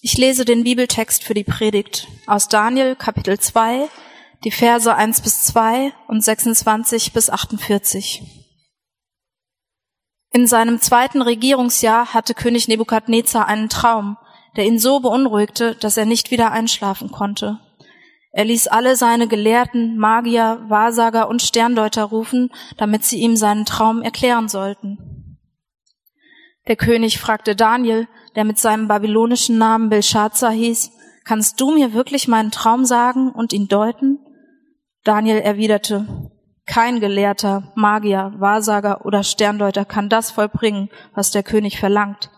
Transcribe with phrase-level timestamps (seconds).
[0.00, 3.88] Ich lese den Bibeltext für die Predigt aus Daniel Kapitel 2,
[4.44, 8.22] die Verse 1 bis 2 und 26 bis 48.
[10.30, 14.16] In seinem zweiten Regierungsjahr hatte König Nebukadnezar einen Traum,
[14.56, 17.58] der ihn so beunruhigte, dass er nicht wieder einschlafen konnte.
[18.30, 24.02] Er ließ alle seine Gelehrten, Magier, Wahrsager und Sterndeuter rufen, damit sie ihm seinen Traum
[24.02, 25.18] erklären sollten.
[26.68, 28.06] Der König fragte Daniel,
[28.38, 30.92] der mit seinem babylonischen Namen Belshazzar hieß,
[31.24, 34.20] kannst du mir wirklich meinen Traum sagen und ihn deuten?
[35.02, 36.30] Daniel erwiderte,
[36.64, 42.30] kein Gelehrter, Magier, Wahrsager oder Sterndeuter kann das vollbringen, was der König verlangt.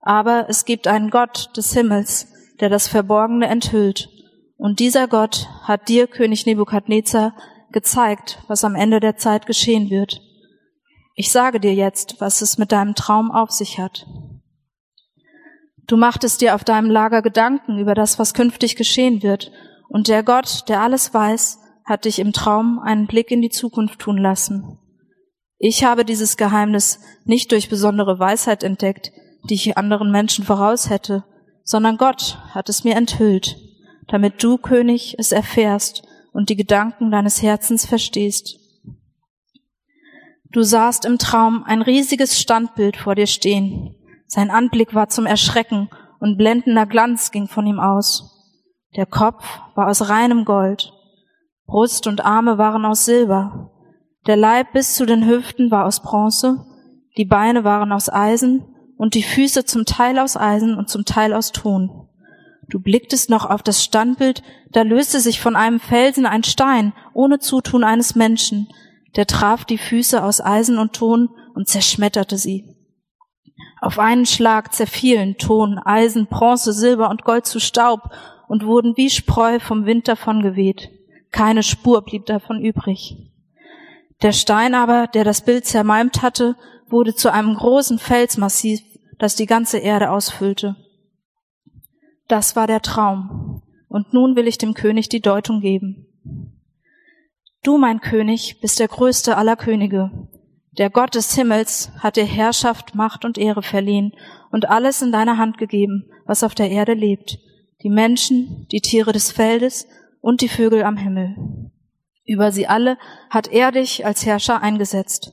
[0.00, 2.26] Aber es gibt einen Gott des Himmels,
[2.58, 4.08] der das Verborgene enthüllt.
[4.56, 7.36] Und dieser Gott hat dir, König Nebukadnezar,
[7.70, 10.20] gezeigt, was am Ende der Zeit geschehen wird.
[11.14, 14.08] Ich sage dir jetzt, was es mit deinem Traum auf sich hat.
[15.86, 19.52] Du machtest dir auf deinem Lager Gedanken über das, was künftig geschehen wird,
[19.88, 24.00] und der Gott, der alles weiß, hat dich im Traum einen Blick in die Zukunft
[24.00, 24.78] tun lassen.
[25.58, 29.12] Ich habe dieses Geheimnis nicht durch besondere Weisheit entdeckt,
[29.48, 31.24] die ich anderen Menschen voraus hätte,
[31.62, 33.56] sondern Gott hat es mir enthüllt,
[34.08, 38.58] damit du, König, es erfährst und die Gedanken deines Herzens verstehst.
[40.50, 43.94] Du sahst im Traum ein riesiges Standbild vor dir stehen.
[44.26, 45.88] Sein Anblick war zum Erschrecken
[46.18, 48.32] und blendender Glanz ging von ihm aus.
[48.96, 50.92] Der Kopf war aus reinem Gold,
[51.66, 53.70] Brust und Arme waren aus Silber,
[54.26, 56.66] der Leib bis zu den Hüften war aus Bronze,
[57.16, 58.64] die Beine waren aus Eisen
[58.96, 62.08] und die Füße zum Teil aus Eisen und zum Teil aus Ton.
[62.68, 67.38] Du blicktest noch auf das Standbild, da löste sich von einem Felsen ein Stein ohne
[67.38, 68.68] Zutun eines Menschen,
[69.14, 72.76] der traf die Füße aus Eisen und Ton und zerschmetterte sie.
[73.80, 78.10] Auf einen Schlag zerfielen Ton, Eisen, Bronze, Silber und Gold zu Staub
[78.48, 80.90] und wurden wie Spreu vom Wind davon geweht.
[81.30, 83.16] Keine Spur blieb davon übrig.
[84.22, 86.56] Der Stein aber, der das Bild zermalmt hatte,
[86.88, 88.80] wurde zu einem großen Felsmassiv,
[89.18, 90.76] das die ganze Erde ausfüllte.
[92.28, 93.62] Das war der Traum.
[93.88, 96.06] Und nun will ich dem König die Deutung geben.
[97.62, 100.10] Du, mein König, bist der größte aller Könige.
[100.78, 104.12] Der Gott des Himmels hat dir Herrschaft, Macht und Ehre verliehen
[104.50, 107.38] und alles in deine Hand gegeben, was auf der Erde lebt.
[107.82, 109.86] Die Menschen, die Tiere des Feldes
[110.20, 111.36] und die Vögel am Himmel.
[112.24, 112.98] Über sie alle
[113.30, 115.32] hat er dich als Herrscher eingesetzt.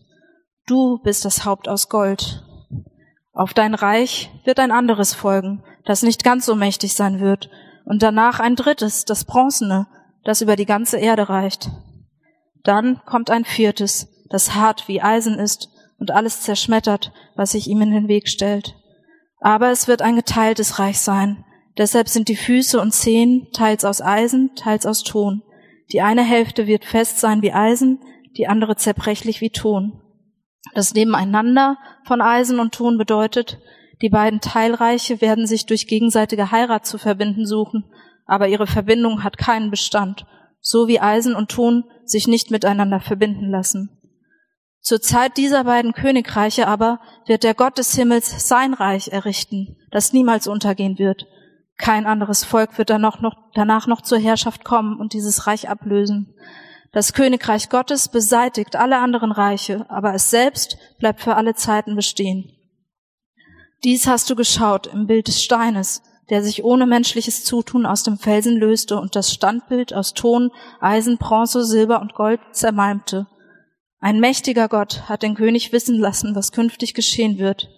[0.68, 2.44] Du bist das Haupt aus Gold.
[3.34, 7.50] Auf dein Reich wird ein anderes folgen, das nicht ganz so mächtig sein wird,
[7.86, 9.88] und danach ein drittes, das Bronzene,
[10.24, 11.70] das über die ganze Erde reicht.
[12.64, 17.82] Dann kommt ein viertes, das hart wie Eisen ist und alles zerschmettert, was sich ihm
[17.82, 18.76] in den Weg stellt.
[19.40, 21.46] Aber es wird ein geteiltes Reich sein,
[21.78, 25.42] Deshalb sind die Füße und Zehen teils aus Eisen, teils aus Ton.
[25.92, 28.00] Die eine Hälfte wird fest sein wie Eisen,
[28.38, 30.00] die andere zerbrechlich wie Ton.
[30.76, 33.60] Das Nebeneinander von Eisen und Ton bedeutet,
[34.02, 37.86] die beiden Teilreiche werden sich durch gegenseitige Heirat zu verbinden suchen,
[38.26, 40.26] aber ihre Verbindung hat keinen Bestand,
[40.62, 43.90] so wie Eisen und Ton sich nicht miteinander verbinden lassen.
[44.84, 50.14] Zur Zeit dieser beiden Königreiche aber wird der Gott des Himmels sein Reich errichten, das
[50.14, 51.26] niemals untergehen wird,
[51.78, 56.36] kein anderes Volk wird danach noch, danach noch zur Herrschaft kommen und dieses Reich ablösen.
[56.92, 62.52] Das Königreich Gottes beseitigt alle anderen Reiche, aber es selbst bleibt für alle Zeiten bestehen.
[63.84, 68.18] Dies hast du geschaut im Bild des Steines, der sich ohne menschliches Zutun aus dem
[68.18, 73.28] Felsen löste und das Standbild aus Ton, Eisen, Bronze, Silber und Gold zermalmte.
[74.03, 77.69] Ein mächtiger Gott hat den König wissen lassen, was künftig geschehen wird.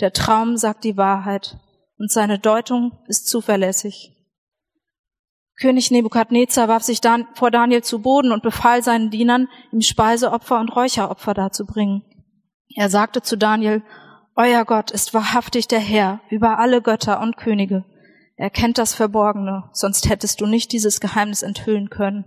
[0.00, 1.58] Der Traum sagt die Wahrheit
[1.98, 4.16] und seine Deutung ist zuverlässig.
[5.60, 10.58] König Nebukadnezar warf sich dann vor Daniel zu Boden und befahl seinen Dienern, ihm Speiseopfer
[10.58, 12.02] und Räucheropfer darzubringen.
[12.74, 13.82] Er sagte zu Daniel,
[14.36, 17.84] Euer Gott ist wahrhaftig der Herr über alle Götter und Könige.
[18.36, 22.24] Er kennt das Verborgene, sonst hättest du nicht dieses Geheimnis enthüllen können.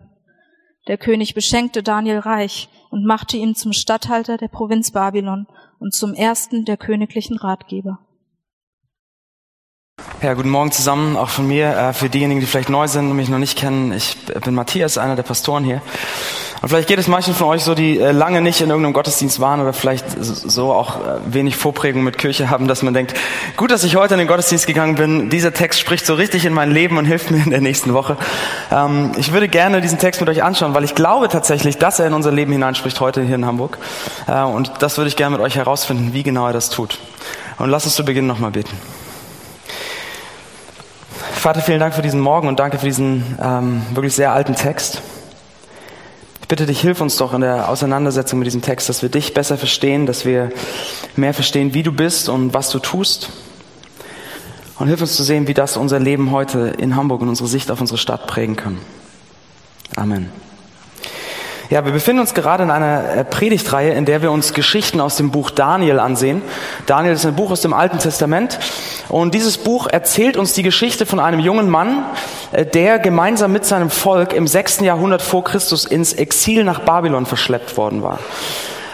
[0.88, 5.48] Der König beschenkte Daniel reich und machte ihn zum Statthalter der Provinz Babylon
[5.80, 8.00] und zum ersten der königlichen Ratgeber.
[10.20, 11.78] Ja, guten Morgen zusammen, auch von mir.
[11.78, 14.98] Äh, für diejenigen, die vielleicht neu sind und mich noch nicht kennen, ich bin Matthias,
[14.98, 15.80] einer der Pastoren hier.
[16.60, 19.40] Und vielleicht geht es manchen von euch so, die äh, lange nicht in irgendeinem Gottesdienst
[19.40, 23.14] waren oder vielleicht so auch äh, wenig Vorprägung mit Kirche haben, dass man denkt,
[23.58, 25.30] gut, dass ich heute in den Gottesdienst gegangen bin.
[25.30, 28.18] Dieser Text spricht so richtig in mein Leben und hilft mir in der nächsten Woche.
[28.72, 32.08] Ähm, ich würde gerne diesen Text mit euch anschauen, weil ich glaube tatsächlich, dass er
[32.08, 33.78] in unser Leben hineinspricht heute hier in Hamburg.
[34.26, 36.98] Und das würde ich gerne mit euch herausfinden, wie genau er das tut.
[37.60, 38.76] Und lass uns zu Beginn nochmal beten.
[41.38, 45.02] Vater, vielen Dank für diesen Morgen und danke für diesen ähm, wirklich sehr alten Text.
[46.42, 49.36] Ich bitte dich, hilf uns doch in der Auseinandersetzung mit diesem Text, dass wir dich
[49.36, 50.50] besser verstehen, dass wir
[51.16, 53.30] mehr verstehen, wie du bist und was du tust.
[54.80, 57.70] Und hilf uns zu sehen, wie das unser Leben heute in Hamburg und unsere Sicht
[57.70, 58.80] auf unsere Stadt prägen kann.
[59.96, 60.32] Amen.
[61.70, 65.18] Ja, wir befinden uns gerade in einer äh, Predigtreihe, in der wir uns Geschichten aus
[65.18, 66.42] dem Buch Daniel ansehen.
[66.86, 68.58] Daniel ist ein Buch aus dem Alten Testament.
[69.10, 72.06] Und dieses Buch erzählt uns die Geschichte von einem jungen Mann,
[72.54, 77.26] äh, der gemeinsam mit seinem Volk im sechsten Jahrhundert vor Christus ins Exil nach Babylon
[77.26, 78.20] verschleppt worden war.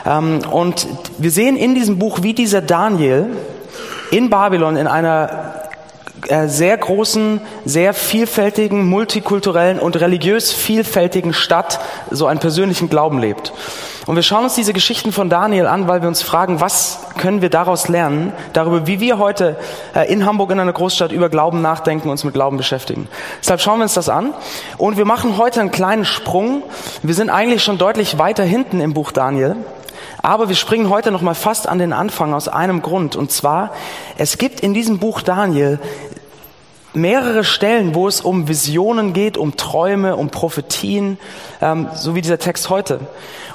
[0.03, 0.87] Ähm, und
[1.19, 3.27] wir sehen in diesem Buch, wie dieser Daniel
[4.09, 5.63] in Babylon in einer
[6.47, 11.79] sehr großen, sehr vielfältigen, multikulturellen und religiös vielfältigen Stadt
[12.09, 13.53] so einen persönlichen Glauben lebt.
[14.05, 17.41] Und wir schauen uns diese Geschichten von Daniel an, weil wir uns fragen, was können
[17.41, 19.57] wir daraus lernen, darüber, wie wir heute
[19.95, 23.07] äh, in Hamburg in einer Großstadt über Glauben nachdenken, uns mit Glauben beschäftigen.
[23.39, 24.33] Deshalb schauen wir uns das an.
[24.77, 26.63] Und wir machen heute einen kleinen Sprung.
[27.01, 29.55] Wir sind eigentlich schon deutlich weiter hinten im Buch Daniel.
[30.21, 33.15] Aber wir springen heute noch mal fast an den Anfang aus einem Grund.
[33.15, 33.71] Und zwar,
[34.17, 35.79] es gibt in diesem Buch Daniel
[36.93, 41.17] mehrere Stellen, wo es um Visionen geht, um Träume, um Prophetien,
[41.61, 42.99] ähm, so wie dieser Text heute.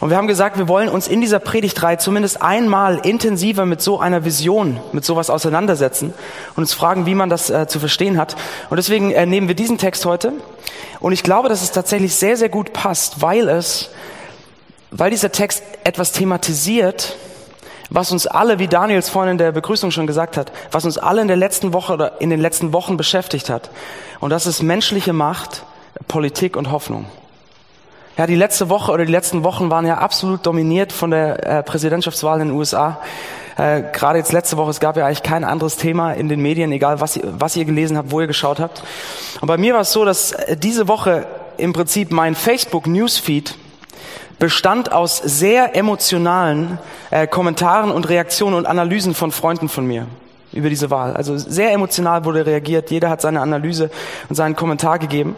[0.00, 3.98] Und wir haben gesagt, wir wollen uns in dieser Predigtreihe zumindest einmal intensiver mit so
[4.00, 6.12] einer Vision, mit sowas auseinandersetzen
[6.56, 8.36] und uns fragen, wie man das äh, zu verstehen hat.
[8.70, 10.32] Und deswegen äh, nehmen wir diesen Text heute.
[11.00, 13.90] Und ich glaube, dass es tatsächlich sehr, sehr gut passt, weil es,
[14.90, 17.16] weil dieser Text etwas thematisiert,
[17.90, 21.22] was uns alle, wie Daniels vorhin in der Begrüßung schon gesagt hat, was uns alle
[21.22, 23.70] in der letzten Woche oder in den letzten Wochen beschäftigt hat.
[24.20, 25.64] Und das ist menschliche Macht,
[26.06, 27.06] Politik und Hoffnung.
[28.16, 31.62] Ja, die letzte Woche oder die letzten Wochen waren ja absolut dominiert von der äh,
[31.62, 33.00] Präsidentschaftswahl in den USA.
[33.56, 36.72] Äh, Gerade jetzt letzte Woche, es gab ja eigentlich kein anderes Thema in den Medien,
[36.72, 38.82] egal was ihr, was ihr gelesen habt, wo ihr geschaut habt.
[39.40, 41.26] Und bei mir war es so, dass äh, diese Woche
[41.58, 43.54] im Prinzip mein Facebook Newsfeed
[44.38, 46.78] bestand aus sehr emotionalen
[47.10, 50.06] äh, Kommentaren und Reaktionen und Analysen von Freunden von mir
[50.52, 51.14] über diese Wahl.
[51.14, 53.90] Also sehr emotional wurde reagiert, jeder hat seine Analyse
[54.28, 55.36] und seinen Kommentar gegeben.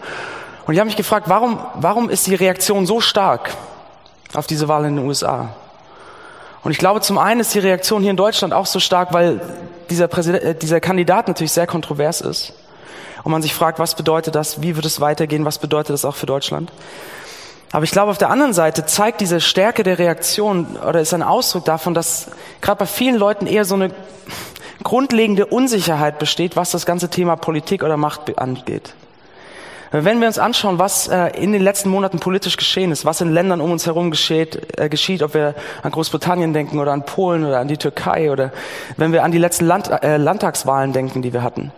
[0.67, 3.51] Und ich habe mich gefragt, warum, warum ist die Reaktion so stark
[4.35, 5.51] auf diese Wahl in den USA?
[6.63, 9.41] Und ich glaube, zum einen ist die Reaktion hier in Deutschland auch so stark, weil
[9.89, 12.53] dieser, Präsident, äh, dieser Kandidat natürlich sehr kontrovers ist.
[13.25, 16.17] Und man sich fragt, was bedeutet das, wie wird es weitergehen, was bedeutet das auch
[16.17, 16.71] für Deutschland?
[17.73, 21.23] Aber ich glaube, auf der anderen Seite zeigt diese Stärke der Reaktion oder ist ein
[21.23, 22.29] Ausdruck davon, dass
[22.61, 23.91] gerade bei vielen Leuten eher so eine
[24.83, 28.95] grundlegende Unsicherheit besteht, was das ganze Thema Politik oder Macht angeht.
[29.93, 33.33] Wenn wir uns anschauen, was äh, in den letzten Monaten politisch geschehen ist, was in
[33.33, 37.45] Ländern um uns herum geschieht, äh, geschieht, ob wir an Großbritannien denken oder an Polen
[37.45, 38.53] oder an die Türkei oder
[38.97, 41.73] wenn wir an die letzten Land, äh, Landtagswahlen denken, die wir hatten,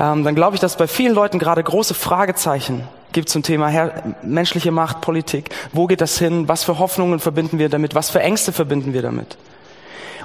[0.00, 4.14] ähm, dann glaube ich, dass bei vielen Leuten gerade große Fragezeichen gibt zum Thema Herr,
[4.22, 5.50] menschliche Macht, Politik.
[5.72, 6.48] Wo geht das hin?
[6.48, 7.94] Was für Hoffnungen verbinden wir damit?
[7.94, 9.36] Was für Ängste verbinden wir damit?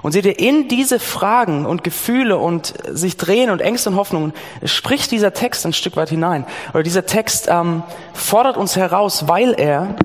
[0.01, 4.33] Und seht ihr, in diese Fragen und Gefühle und sich drehen und Ängste und Hoffnungen
[4.63, 6.45] spricht dieser Text ein Stück weit hinein.
[6.73, 9.95] Oder dieser Text ähm, fordert uns heraus, weil er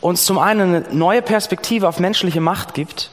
[0.00, 3.10] uns zum einen eine neue Perspektive auf menschliche Macht gibt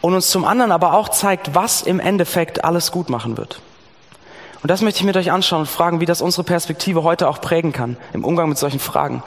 [0.00, 3.60] und uns zum anderen aber auch zeigt, was im Endeffekt alles gut machen wird.
[4.64, 7.42] Und das möchte ich mit euch anschauen und fragen, wie das unsere Perspektive heute auch
[7.42, 9.22] prägen kann im Umgang mit solchen Fragen.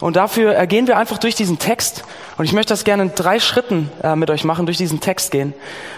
[0.00, 2.02] Und dafür äh, gehen wir einfach durch diesen Text.
[2.38, 5.30] Und ich möchte das gerne in drei Schritten äh, mit euch machen, durch diesen Text
[5.30, 5.54] gehen.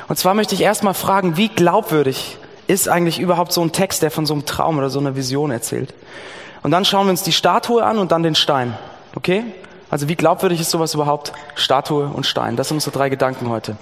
[0.08, 2.36] Und zwar möchte ich erstmal fragen, wie glaubwürdig
[2.66, 5.52] ist eigentlich überhaupt so ein Text, der von so einem Traum oder so einer Vision
[5.52, 5.94] erzählt.
[6.62, 8.76] Und dann schauen wir uns die Statue an und dann den Stein.
[9.14, 9.44] Okay?
[9.88, 11.32] Also wie glaubwürdig ist sowas überhaupt?
[11.54, 12.56] Statue und Stein.
[12.56, 13.76] Das sind unsere drei Gedanken heute.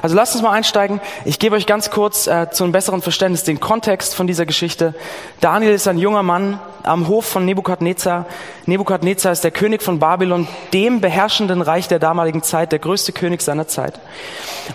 [0.00, 1.00] Also lasst uns mal einsteigen.
[1.26, 4.94] Ich gebe euch ganz kurz äh, zu einem besseren Verständnis den Kontext von dieser Geschichte.
[5.42, 8.24] Daniel ist ein junger Mann am Hof von Nebukadnezar.
[8.64, 13.42] Nebukadnezar ist der König von Babylon, dem beherrschenden Reich der damaligen Zeit, der größte König
[13.42, 14.00] seiner Zeit.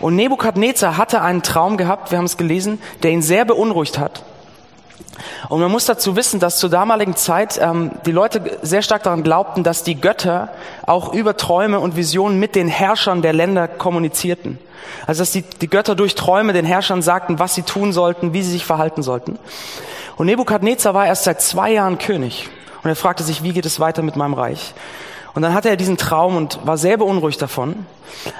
[0.01, 4.23] Und Nebukadnezar hatte einen Traum gehabt, wir haben es gelesen, der ihn sehr beunruhigt hat.
[5.49, 9.23] Und man muss dazu wissen, dass zur damaligen Zeit ähm, die Leute sehr stark daran
[9.23, 10.49] glaubten, dass die Götter
[10.85, 14.59] auch über Träume und Visionen mit den Herrschern der Länder kommunizierten.
[15.07, 18.43] Also dass die, die Götter durch Träume den Herrschern sagten, was sie tun sollten, wie
[18.43, 19.39] sie sich verhalten sollten.
[20.17, 22.49] Und Nebukadnezar war erst seit zwei Jahren König.
[22.83, 24.73] Und er fragte sich, wie geht es weiter mit meinem Reich?
[25.35, 27.85] Und dann hatte er diesen Traum und war sehr beunruhigt davon.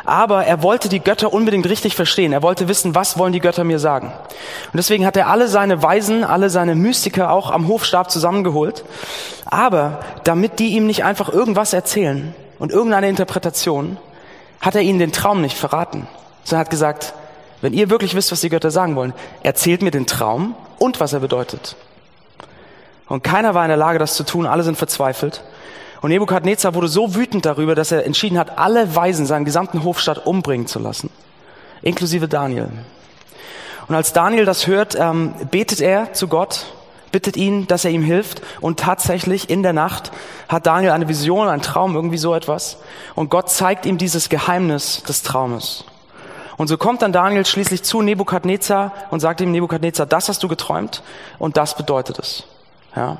[0.05, 2.31] Aber er wollte die Götter unbedingt richtig verstehen.
[2.31, 4.07] Er wollte wissen, was wollen die Götter mir sagen.
[4.07, 8.85] Und deswegen hat er alle seine Weisen, alle seine Mystiker auch am Hofstab zusammengeholt.
[9.45, 13.97] Aber damit die ihm nicht einfach irgendwas erzählen und irgendeine Interpretation,
[14.61, 16.07] hat er ihnen den Traum nicht verraten.
[16.45, 17.13] Sondern hat gesagt,
[17.59, 21.11] wenn ihr wirklich wisst, was die Götter sagen wollen, erzählt mir den Traum und was
[21.11, 21.75] er bedeutet.
[23.07, 24.45] Und keiner war in der Lage, das zu tun.
[24.45, 25.43] Alle sind verzweifelt.
[26.05, 30.27] Und Nebukadnezar wurde so wütend darüber, dass er entschieden hat, alle Weisen seinen gesamten Hofstaat
[30.27, 31.09] umbringen zu lassen.
[31.81, 32.69] Inklusive Daniel.
[33.88, 36.67] Und als Daniel das hört, ähm, betet er zu Gott,
[37.12, 38.43] bittet ihn, dass er ihm hilft.
[38.62, 40.12] Und tatsächlich in der Nacht
[40.47, 42.77] hat Daniel eine Vision, einen Traum, irgendwie so etwas.
[43.15, 45.85] Und Gott zeigt ihm dieses Geheimnis des Traumes.
[46.55, 50.50] Und so kommt dann Daniel schließlich zu Nebukadnezar und sagt ihm, Nebukadnezar, das hast du
[50.50, 51.01] geträumt
[51.39, 52.43] und das bedeutet es.
[52.95, 53.17] Ja.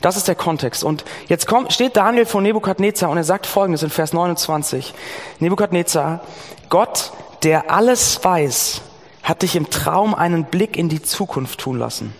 [0.00, 0.84] Das ist der Kontext.
[0.84, 4.94] Und jetzt kommt, steht Daniel vor Nebukadnezar und er sagt Folgendes in Vers 29.
[5.38, 6.20] Nebukadnezar,
[6.68, 8.82] Gott, der alles weiß,
[9.22, 12.14] hat dich im Traum einen Blick in die Zukunft tun lassen.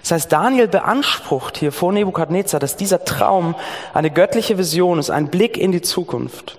[0.00, 3.54] Das heißt, Daniel beansprucht hier vor Nebukadnezar, dass dieser Traum
[3.92, 6.58] eine göttliche Vision ist, ein Blick in die Zukunft.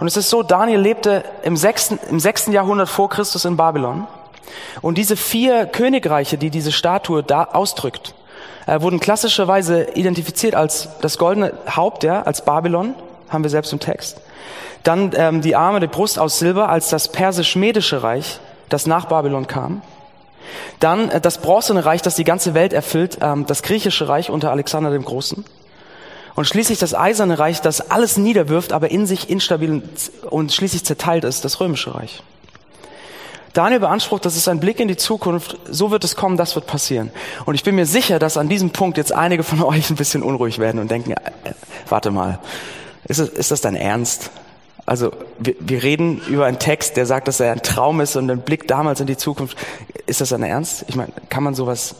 [0.00, 4.06] Und es ist so, Daniel lebte im sechsten, im sechsten Jahrhundert vor Christus in Babylon.
[4.80, 8.14] Und diese vier Königreiche, die diese Statue da ausdrückt,
[8.68, 12.94] äh, wurden klassischerweise identifiziert als das goldene Haupt, ja, als Babylon,
[13.30, 14.20] haben wir selbst im Text.
[14.84, 19.46] Dann ähm, die Arme, die Brust aus Silber als das persisch-medische Reich, das nach Babylon
[19.46, 19.82] kam.
[20.80, 24.50] Dann äh, das bronzene Reich, das die ganze Welt erfüllt, ähm, das griechische Reich unter
[24.50, 25.44] Alexander dem Großen.
[26.34, 29.82] Und schließlich das eiserne Reich, das alles niederwirft, aber in sich instabil
[30.28, 32.22] und schließlich zerteilt ist, das römische Reich.
[33.58, 36.68] Daniel beansprucht, das ist ein Blick in die Zukunft, so wird es kommen, das wird
[36.68, 37.10] passieren.
[37.44, 40.22] Und ich bin mir sicher, dass an diesem Punkt jetzt einige von euch ein bisschen
[40.22, 41.16] unruhig werden und denken, äh,
[41.88, 42.38] warte mal,
[43.08, 44.30] ist das, ist das dein Ernst?
[44.86, 45.10] Also
[45.40, 48.42] wir, wir reden über einen Text, der sagt, dass er ein Traum ist und ein
[48.42, 49.58] Blick damals in die Zukunft.
[50.06, 50.84] Ist das dein Ernst?
[50.86, 51.96] Ich meine, kann man sowas,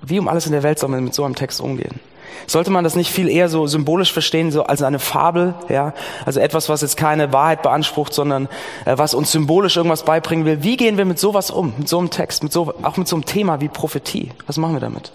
[0.00, 1.98] wie um alles in der Welt soll man mit so einem Text umgehen?
[2.46, 5.94] Sollte man das nicht viel eher so symbolisch verstehen, so als eine Fabel, ja?
[6.24, 8.48] Also etwas, was jetzt keine Wahrheit beansprucht, sondern
[8.84, 10.62] äh, was uns symbolisch irgendwas beibringen will.
[10.62, 11.74] Wie gehen wir mit sowas um?
[11.78, 14.30] Mit so einem Text, mit so, auch mit so einem Thema wie Prophetie?
[14.46, 15.12] Was machen wir damit?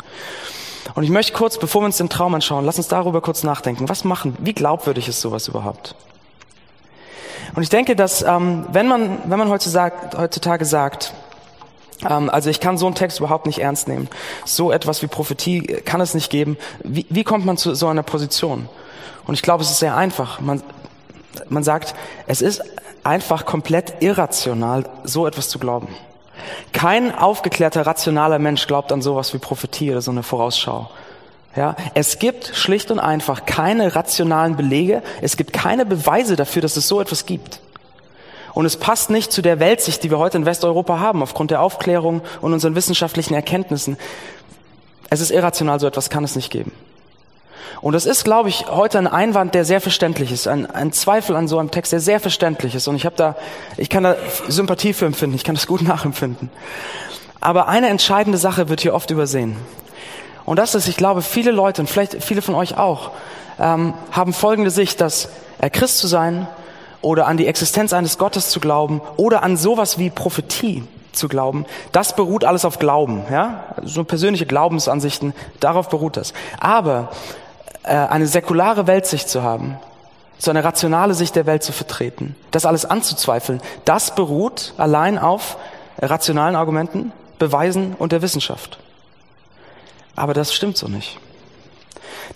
[0.96, 3.88] Und ich möchte kurz, bevor wir uns den Traum anschauen, lass uns darüber kurz nachdenken.
[3.88, 4.36] Was machen?
[4.40, 5.96] Wie glaubwürdig ist sowas überhaupt?
[7.56, 11.21] Und ich denke, dass ähm, wenn man wenn man heutzutage sagt, ähm,
[12.04, 14.10] also ich kann so einen Text überhaupt nicht ernst nehmen.
[14.46, 16.58] So etwas wie Prophetie kann es nicht geben.
[16.84, 18.68] Wie, wie kommt man zu so einer Position?
[19.28, 20.40] Und ich glaube, es ist sehr einfach.
[20.40, 20.64] Man,
[21.50, 21.94] man sagt,
[22.28, 22.62] es ist
[23.04, 25.88] einfach komplett irrational, so etwas zu glauben.
[26.74, 30.90] Kein aufgeklärter, rationaler Mensch glaubt an sowas wie Prophetie oder so eine Vorausschau.
[31.56, 36.78] Ja, es gibt schlicht und einfach keine rationalen Belege, es gibt keine Beweise dafür, dass
[36.78, 37.60] es so etwas gibt.
[38.54, 41.62] Und es passt nicht zu der Weltsicht, die wir heute in Westeuropa haben, aufgrund der
[41.62, 43.98] Aufklärung und unseren wissenschaftlichen Erkenntnissen.
[45.10, 46.72] Es ist irrational, so etwas kann es nicht geben.
[47.82, 51.36] Und das ist, glaube ich, heute ein Einwand, der sehr verständlich ist, ein, ein Zweifel
[51.36, 52.88] an so einem Text, der sehr verständlich ist.
[52.88, 53.36] Und ich habe da,
[53.78, 54.16] ich kann da
[54.48, 56.50] Sympathie für empfinden, ich kann das gut nachempfinden.
[57.40, 59.56] Aber eine entscheidende Sache wird hier oft übersehen.
[60.46, 63.12] Und das ist, ich glaube, viele Leute und vielleicht viele von euch auch
[63.60, 65.30] ähm, haben folgende Sicht, dass
[65.60, 66.48] äh, Christ zu sein
[67.02, 71.66] oder an die Existenz eines Gottes zu glauben oder an sowas wie Prophetie zu glauben,
[71.92, 76.34] das beruht alles auf Glauben, ja, so persönliche Glaubensansichten, darauf beruht das.
[76.60, 77.10] Aber
[77.84, 79.78] äh, eine säkulare Weltsicht zu haben,
[80.38, 85.58] so eine rationale Sicht der Welt zu vertreten, das alles anzuzweifeln, das beruht allein auf
[86.02, 88.80] rationalen Argumenten, Beweisen und der Wissenschaft.
[90.16, 91.20] Aber das stimmt so nicht.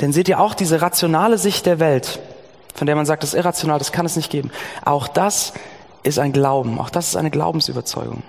[0.02, 2.20] Denn seht ihr auch diese rationale Sicht der Welt,
[2.76, 4.52] von der man sagt, das ist irrational, das kann es nicht geben.
[4.84, 5.54] Auch das
[6.04, 8.22] ist ein Glauben, auch das ist eine Glaubensüberzeugung.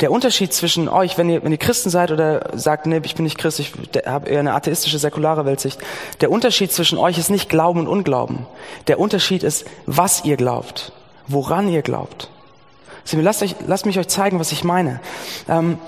[0.00, 3.24] Der Unterschied zwischen euch, wenn ihr, wenn ihr Christen seid oder sagt, nee, ich bin
[3.24, 3.72] nicht Christ, ich
[4.06, 5.78] habe eher eine atheistische, säkulare Weltsicht,
[6.20, 8.46] der Unterschied zwischen euch ist nicht Glauben und Unglauben.
[8.88, 10.92] Der Unterschied ist, was ihr glaubt,
[11.28, 12.30] woran ihr glaubt.
[13.04, 15.00] Also, lasst, euch, lasst mich euch zeigen, was ich meine.
[15.48, 15.78] Ähm,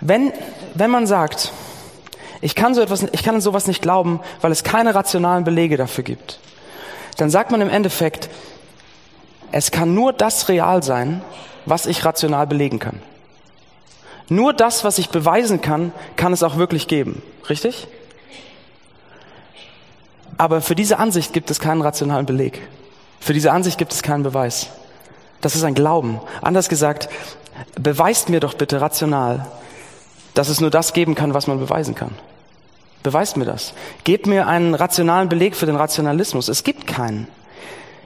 [0.00, 0.32] wenn,
[0.74, 1.52] wenn man sagt,
[2.40, 5.76] ich kann, so etwas, ich kann an sowas nicht glauben, weil es keine rationalen Belege
[5.76, 6.40] dafür gibt,
[7.20, 8.30] dann sagt man im Endeffekt,
[9.52, 11.22] es kann nur das real sein,
[11.66, 13.02] was ich rational belegen kann.
[14.28, 17.22] Nur das, was ich beweisen kann, kann es auch wirklich geben.
[17.48, 17.88] Richtig?
[20.38, 22.62] Aber für diese Ansicht gibt es keinen rationalen Beleg.
[23.18, 24.68] Für diese Ansicht gibt es keinen Beweis.
[25.40, 26.20] Das ist ein Glauben.
[26.40, 27.08] Anders gesagt,
[27.74, 29.46] beweist mir doch bitte rational,
[30.34, 32.14] dass es nur das geben kann, was man beweisen kann.
[33.02, 33.72] Beweist mir das.
[34.04, 36.48] Gebt mir einen rationalen Beleg für den Rationalismus.
[36.48, 37.28] Es gibt keinen.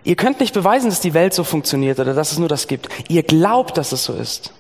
[0.05, 2.89] Ihr könnt nicht beweisen, dass die Welt so funktioniert oder dass es nur das gibt.
[3.09, 4.53] Ihr glaubt, dass es so ist.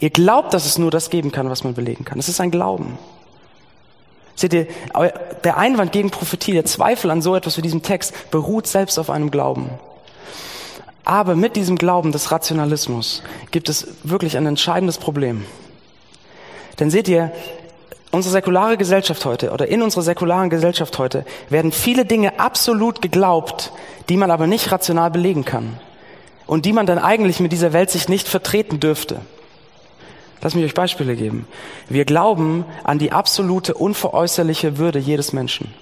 [0.00, 2.18] Ihr glaubt, dass es nur das geben kann, was man belegen kann.
[2.18, 2.98] Es ist ein Glauben.
[4.34, 4.68] Seht ihr,
[5.44, 9.10] der Einwand gegen Prophetie, der Zweifel an so etwas wie diesem Text beruht selbst auf
[9.10, 9.70] einem Glauben.
[11.04, 15.44] Aber mit diesem Glauben des Rationalismus gibt es wirklich ein entscheidendes Problem.
[16.78, 17.32] Denn seht ihr,
[18.10, 23.72] unsere säkulare Gesellschaft heute oder in unserer säkularen Gesellschaft heute werden viele Dinge absolut geglaubt,
[24.08, 25.78] die man aber nicht rational belegen kann
[26.46, 29.20] und die man dann eigentlich mit dieser Weltsicht nicht vertreten dürfte.
[30.40, 31.46] Lass mich euch Beispiele geben.
[31.88, 35.74] Wir glauben an die absolute unveräußerliche Würde jedes Menschen.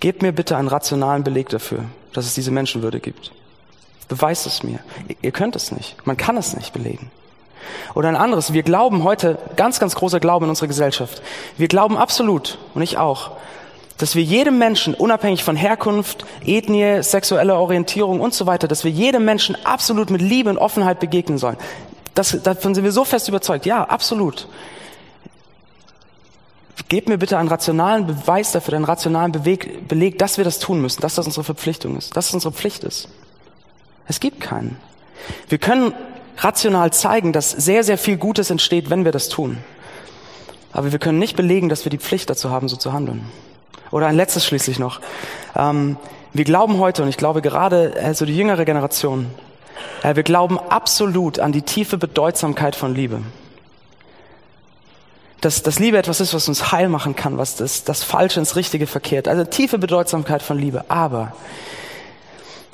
[0.00, 3.32] Gebt mir bitte einen rationalen Beleg dafür, dass es diese Menschenwürde gibt.
[4.08, 4.80] Beweist es mir.
[5.22, 5.96] Ihr könnt es nicht.
[6.06, 7.10] Man kann es nicht belegen.
[7.94, 8.52] Oder ein anderes.
[8.52, 11.22] Wir glauben heute, ganz, ganz großer Glaube in unserer Gesellschaft.
[11.56, 13.32] Wir glauben absolut, und ich auch,
[13.98, 18.90] dass wir jedem Menschen, unabhängig von Herkunft, Ethnie, sexueller Orientierung und so weiter, dass wir
[18.90, 21.56] jedem Menschen absolut mit Liebe und Offenheit begegnen sollen.
[22.14, 23.64] Das, davon sind wir so fest überzeugt.
[23.64, 24.48] Ja, absolut.
[26.88, 30.80] Gebt mir bitte einen rationalen Beweis dafür, einen rationalen Beweg, Beleg, dass wir das tun
[30.80, 33.08] müssen, dass das unsere Verpflichtung ist, dass es unsere Pflicht ist.
[34.08, 34.76] Es gibt keinen.
[35.48, 35.94] Wir können
[36.38, 39.58] rational zeigen, dass sehr, sehr viel Gutes entsteht, wenn wir das tun.
[40.72, 43.26] Aber wir können nicht belegen, dass wir die Pflicht dazu haben, so zu handeln.
[43.90, 45.00] Oder ein letztes schließlich noch.
[45.54, 45.96] Ähm,
[46.32, 49.26] wir glauben heute, und ich glaube gerade äh, so die jüngere Generation,
[50.02, 53.20] äh, wir glauben absolut an die tiefe Bedeutsamkeit von Liebe.
[55.42, 58.56] Dass, dass Liebe etwas ist, was uns heil machen kann, was das, das Falsche ins
[58.56, 59.28] Richtige verkehrt.
[59.28, 60.84] Also tiefe Bedeutsamkeit von Liebe.
[60.88, 61.34] Aber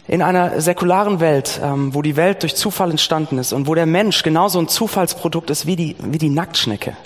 [0.09, 3.87] in einer säkularen Welt, ähm, wo die Welt durch Zufall entstanden ist und wo der
[3.87, 6.97] Mensch genauso ein Zufallsprodukt ist wie die, wie die Nacktschnecke,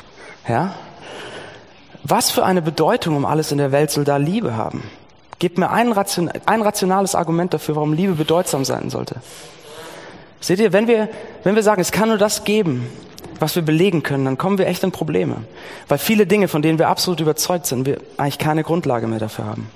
[0.48, 0.74] ja?
[2.04, 4.82] Was für eine Bedeutung um alles in der Welt soll da Liebe haben?
[5.38, 9.16] Gebt mir ein, ration, ein rationales Argument dafür, warum Liebe bedeutsam sein sollte.
[10.40, 11.08] Seht ihr, wenn wir,
[11.44, 12.88] wenn wir sagen, es kann nur das geben,
[13.38, 15.36] was wir belegen können, dann kommen wir echt in Probleme.
[15.86, 19.46] Weil viele Dinge, von denen wir absolut überzeugt sind, wir eigentlich keine Grundlage mehr dafür
[19.46, 19.70] haben.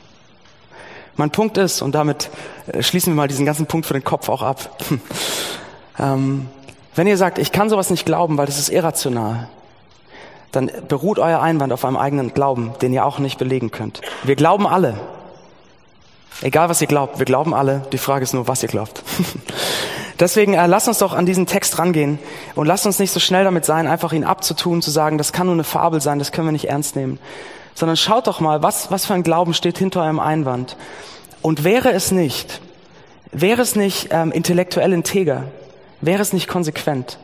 [1.16, 2.30] Mein Punkt ist, und damit
[2.66, 4.70] äh, schließen wir mal diesen ganzen Punkt für den Kopf auch ab.
[5.98, 6.48] ähm,
[6.94, 9.48] wenn ihr sagt, ich kann sowas nicht glauben, weil das ist irrational,
[10.52, 14.00] dann beruht euer Einwand auf einem eigenen Glauben, den ihr auch nicht belegen könnt.
[14.24, 14.98] Wir glauben alle.
[16.42, 17.82] Egal was ihr glaubt, wir glauben alle.
[17.92, 19.02] Die Frage ist nur, was ihr glaubt.
[20.20, 22.18] Deswegen äh, lasst uns doch an diesen Text rangehen
[22.54, 25.46] und lasst uns nicht so schnell damit sein, einfach ihn abzutun, zu sagen, das kann
[25.46, 27.18] nur eine Fabel sein, das können wir nicht ernst nehmen.
[27.76, 30.76] Sondern schaut doch mal, was, was für ein Glauben steht hinter eurem Einwand.
[31.42, 32.60] Und wäre es nicht,
[33.30, 35.44] wäre es nicht ähm, intellektuell integer,
[36.00, 37.18] wäre es nicht konsequent,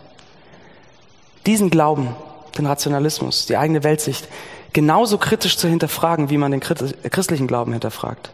[1.47, 2.15] diesen Glauben,
[2.57, 4.29] den Rationalismus, die eigene Weltsicht,
[4.73, 8.31] genauso kritisch zu hinterfragen, wie man den christlichen Glauben hinterfragt?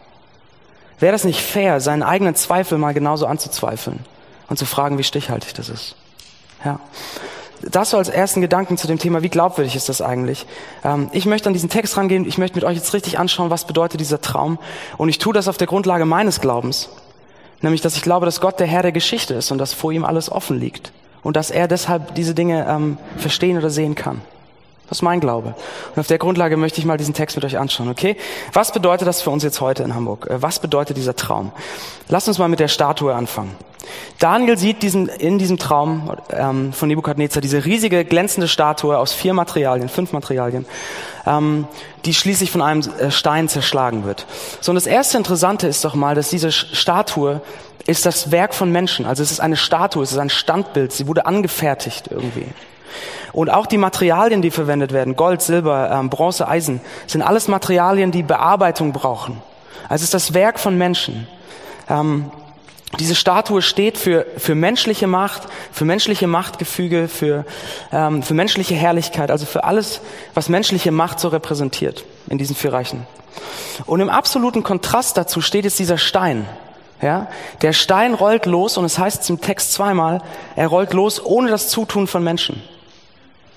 [0.98, 4.04] Wäre das nicht fair, seinen eigenen Zweifel mal genauso anzuzweifeln?
[4.48, 5.94] und zu fragen, wie stichhaltig das ist.
[6.64, 6.80] Ja.
[7.62, 10.46] Das so als ersten Gedanken zu dem Thema, wie glaubwürdig ist das eigentlich?
[10.84, 13.66] Ähm, ich möchte an diesen Text rangehen, ich möchte mit euch jetzt richtig anschauen, was
[13.66, 14.58] bedeutet dieser Traum.
[14.96, 16.88] Und ich tue das auf der Grundlage meines Glaubens.
[17.60, 20.04] Nämlich, dass ich glaube, dass Gott der Herr der Geschichte ist und dass vor ihm
[20.04, 20.92] alles offen liegt.
[21.22, 24.20] Und dass er deshalb diese Dinge ähm, verstehen oder sehen kann.
[24.88, 25.54] Das ist mein Glaube.
[25.94, 28.16] Und auf der Grundlage möchte ich mal diesen Text mit euch anschauen, okay?
[28.52, 30.26] Was bedeutet das für uns jetzt heute in Hamburg?
[30.30, 31.52] Äh, was bedeutet dieser Traum?
[32.08, 33.54] Lasst uns mal mit der Statue anfangen.
[34.18, 39.34] Daniel sieht diesen, in diesem Traum ähm, von Nebukadnezar diese riesige glänzende Statue aus vier
[39.34, 40.66] Materialien, fünf Materialien,
[41.26, 41.66] ähm,
[42.04, 44.26] die schließlich von einem äh, Stein zerschlagen wird.
[44.60, 47.40] So, und das erste Interessante ist doch mal, dass diese Statue
[47.86, 49.06] ist das Werk von Menschen.
[49.06, 52.46] Also es ist eine Statue, es ist ein Standbild, sie wurde angefertigt irgendwie.
[53.32, 58.10] Und auch die Materialien, die verwendet werden, Gold, Silber, ähm, Bronze, Eisen, sind alles Materialien,
[58.10, 59.42] die Bearbeitung brauchen.
[59.88, 61.28] Also es ist das Werk von Menschen.
[61.88, 62.30] Ähm,
[62.98, 67.44] diese Statue steht für, für menschliche Macht, für menschliche Machtgefüge, für,
[67.92, 70.00] ähm, für menschliche Herrlichkeit, also für alles,
[70.34, 73.06] was menschliche Macht so repräsentiert in diesen vier Reichen.
[73.84, 76.46] Und im absoluten Kontrast dazu steht jetzt dieser Stein.
[77.00, 77.28] Ja,
[77.62, 80.20] der Stein rollt los und es heißt im Text zweimal,
[80.56, 82.62] er rollt los ohne das Zutun von Menschen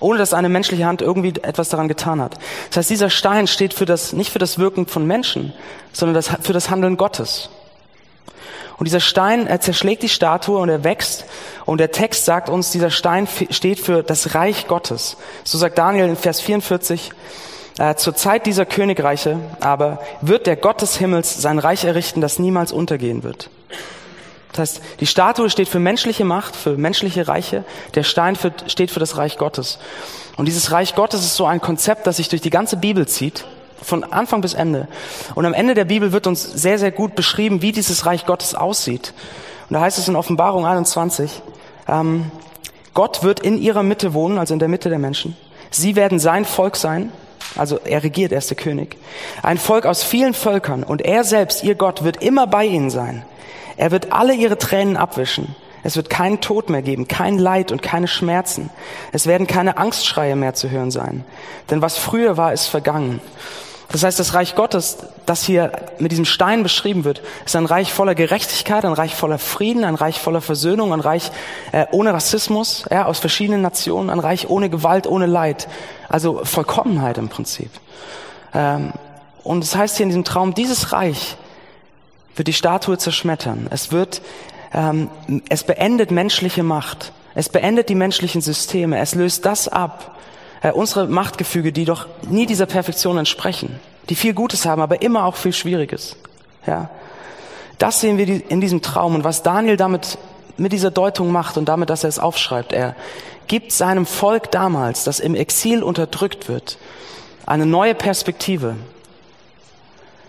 [0.02, 2.36] ohne dass eine menschliche Hand irgendwie etwas daran getan hat.
[2.68, 5.52] Das heißt, dieser Stein steht für das, nicht für das Wirken von Menschen,
[5.92, 7.50] sondern das, für das Handeln Gottes.
[8.82, 11.24] Und dieser Stein, er zerschlägt die Statue und er wächst.
[11.66, 15.16] Und der Text sagt uns, dieser Stein steht für das Reich Gottes.
[15.44, 17.12] So sagt Daniel in Vers 44,
[17.78, 22.40] äh, zur Zeit dieser Königreiche aber wird der Gott des Himmels sein Reich errichten, das
[22.40, 23.50] niemals untergehen wird.
[24.50, 27.62] Das heißt, die Statue steht für menschliche Macht, für menschliche Reiche.
[27.94, 29.78] Der Stein für, steht für das Reich Gottes.
[30.36, 33.44] Und dieses Reich Gottes ist so ein Konzept, das sich durch die ganze Bibel zieht,
[33.82, 34.88] von Anfang bis Ende.
[35.34, 38.54] Und am Ende der Bibel wird uns sehr, sehr gut beschrieben, wie dieses Reich Gottes
[38.54, 39.12] aussieht.
[39.68, 41.42] Und da heißt es in Offenbarung 21,
[41.88, 42.30] ähm,
[42.94, 45.36] Gott wird in ihrer Mitte wohnen, also in der Mitte der Menschen.
[45.70, 47.10] Sie werden sein Volk sein,
[47.56, 48.96] also er regiert, er ist der König.
[49.42, 53.24] Ein Volk aus vielen Völkern und er selbst, ihr Gott, wird immer bei ihnen sein.
[53.76, 55.54] Er wird alle ihre Tränen abwischen.
[55.82, 58.70] Es wird keinen Tod mehr geben, kein Leid und keine Schmerzen.
[59.10, 61.24] Es werden keine Angstschreie mehr zu hören sein.
[61.70, 63.20] Denn was früher war, ist vergangen.
[63.92, 67.92] Das heißt, das Reich Gottes, das hier mit diesem Stein beschrieben wird, ist ein Reich
[67.92, 71.30] voller Gerechtigkeit, ein Reich voller Frieden, ein Reich voller Versöhnung, ein Reich
[71.72, 75.68] äh, ohne Rassismus, ja, aus verschiedenen Nationen, ein Reich ohne Gewalt, ohne Leid.
[76.08, 77.70] Also Vollkommenheit im Prinzip.
[78.54, 78.92] Ähm,
[79.44, 81.36] und es das heißt hier in diesem Traum, dieses Reich
[82.34, 83.66] wird die Statue zerschmettern.
[83.70, 84.22] Es wird,
[84.72, 85.10] ähm,
[85.50, 87.12] es beendet menschliche Macht.
[87.34, 88.98] Es beendet die menschlichen Systeme.
[88.98, 90.16] Es löst das ab,
[90.62, 95.24] äh, unsere Machtgefüge, die doch nie dieser Perfektion entsprechen, die viel Gutes haben, aber immer
[95.24, 96.16] auch viel Schwieriges.
[96.66, 96.90] Ja,
[97.78, 100.18] das sehen wir in diesem Traum und was Daniel damit
[100.56, 102.72] mit dieser Deutung macht und damit, dass er es aufschreibt.
[102.72, 102.94] Er
[103.48, 106.78] gibt seinem Volk damals, das im Exil unterdrückt wird,
[107.46, 108.76] eine neue Perspektive.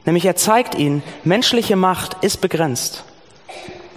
[0.06, 3.04] Nämlich er zeigt ihnen, menschliche Macht ist begrenzt.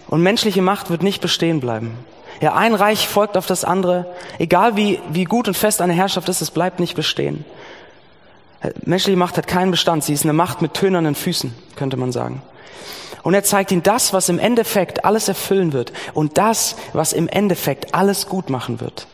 [0.09, 1.97] Und menschliche Macht wird nicht bestehen bleiben.
[2.41, 4.07] Ja, ein Reich folgt auf das andere.
[4.39, 7.45] Egal wie, wie gut und fest eine Herrschaft ist, es bleibt nicht bestehen.
[8.85, 10.05] Menschliche Macht hat keinen Bestand.
[10.05, 12.43] Sie ist eine Macht mit tönernen Füßen, könnte man sagen.
[13.23, 17.29] Und er zeigt ihnen das, was im Endeffekt alles erfüllen wird und das, was im
[17.29, 19.09] Endeffekt alles gut machen wird.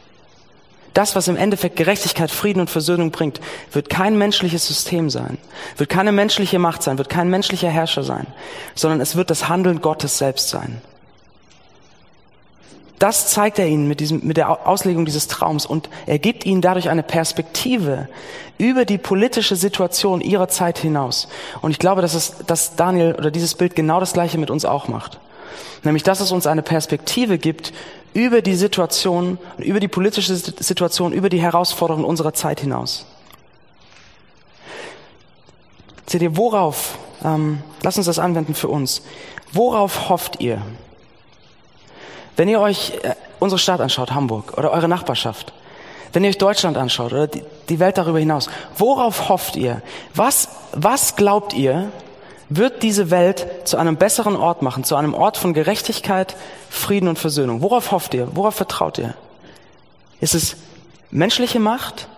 [0.92, 3.40] Das, was im Endeffekt Gerechtigkeit, Frieden und Versöhnung bringt,
[3.72, 5.38] wird kein menschliches System sein,
[5.78, 8.26] wird keine menschliche Macht sein, wird kein menschlicher Herrscher sein,
[8.74, 10.82] sondern es wird das Handeln Gottes selbst sein.
[13.02, 16.62] Das zeigt er ihnen mit, diesem, mit der Auslegung dieses Traums und er gibt ihnen
[16.62, 18.08] dadurch eine Perspektive
[18.58, 21.26] über die politische Situation ihrer Zeit hinaus.
[21.62, 24.64] Und ich glaube, dass, es, dass Daniel oder dieses Bild genau das Gleiche mit uns
[24.64, 25.18] auch macht.
[25.82, 27.72] Nämlich, dass es uns eine Perspektive gibt
[28.14, 33.04] über die Situation, über die politische Situation, über die Herausforderungen unserer Zeit hinaus.
[36.06, 39.02] Seht ihr, worauf, ähm, lasst uns das anwenden für uns.
[39.52, 40.62] Worauf hofft ihr?
[42.36, 45.52] Wenn ihr euch äh, unsere Stadt anschaut, Hamburg, oder eure Nachbarschaft,
[46.12, 49.82] wenn ihr euch Deutschland anschaut oder die, die Welt darüber hinaus, worauf hofft ihr?
[50.14, 51.90] Was, was glaubt ihr,
[52.48, 56.36] wird diese Welt zu einem besseren Ort machen, zu einem Ort von Gerechtigkeit,
[56.68, 57.62] Frieden und Versöhnung?
[57.62, 58.28] Worauf hofft ihr?
[58.34, 59.14] Worauf vertraut ihr?
[60.20, 60.56] Ist es
[61.10, 62.08] menschliche Macht,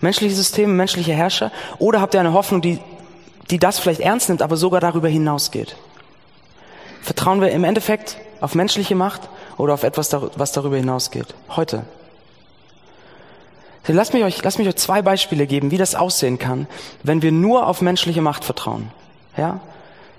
[0.00, 1.50] menschliche Systeme, menschliche Herrscher?
[1.78, 2.80] Oder habt ihr eine Hoffnung, die,
[3.50, 5.76] die das vielleicht ernst nimmt, aber sogar darüber hinausgeht?
[7.00, 9.22] Vertrauen wir im Endeffekt auf menschliche Macht
[9.56, 11.34] oder auf etwas, was darüber hinausgeht.
[11.50, 11.84] Heute.
[13.86, 16.66] Lasst mich, euch, lasst mich euch zwei Beispiele geben, wie das aussehen kann,
[17.02, 18.90] wenn wir nur auf menschliche Macht vertrauen.
[19.36, 19.60] Ja?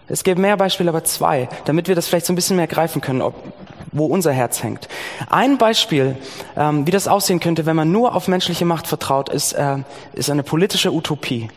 [0.08, 3.02] Es gibt mehr Beispiele, aber zwei, damit wir das vielleicht so ein bisschen mehr greifen
[3.02, 3.36] können, ob,
[3.92, 4.88] wo unser Herz hängt.
[5.30, 6.18] Ein Beispiel,
[6.58, 9.78] ähm, wie das aussehen könnte, wenn man nur auf menschliche Macht vertraut, ist, äh,
[10.14, 11.50] ist eine politische Utopie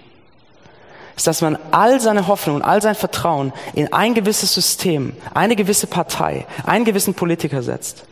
[1.16, 5.56] ist, dass man all seine Hoffnung und all sein Vertrauen in ein gewisses System, eine
[5.56, 8.04] gewisse Partei, einen gewissen Politiker setzt.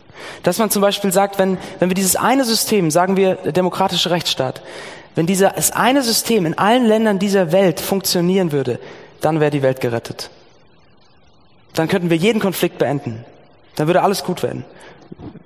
[0.43, 4.61] Dass man zum Beispiel sagt, wenn, wenn wir dieses eine System, sagen wir demokratische Rechtsstaat,
[5.13, 8.79] wenn dieses eine System in allen Ländern dieser Welt funktionieren würde,
[9.21, 10.29] dann wäre die Welt gerettet.
[11.73, 13.23] Dann könnten wir jeden Konflikt beenden.
[13.75, 14.65] Dann würde alles gut werden.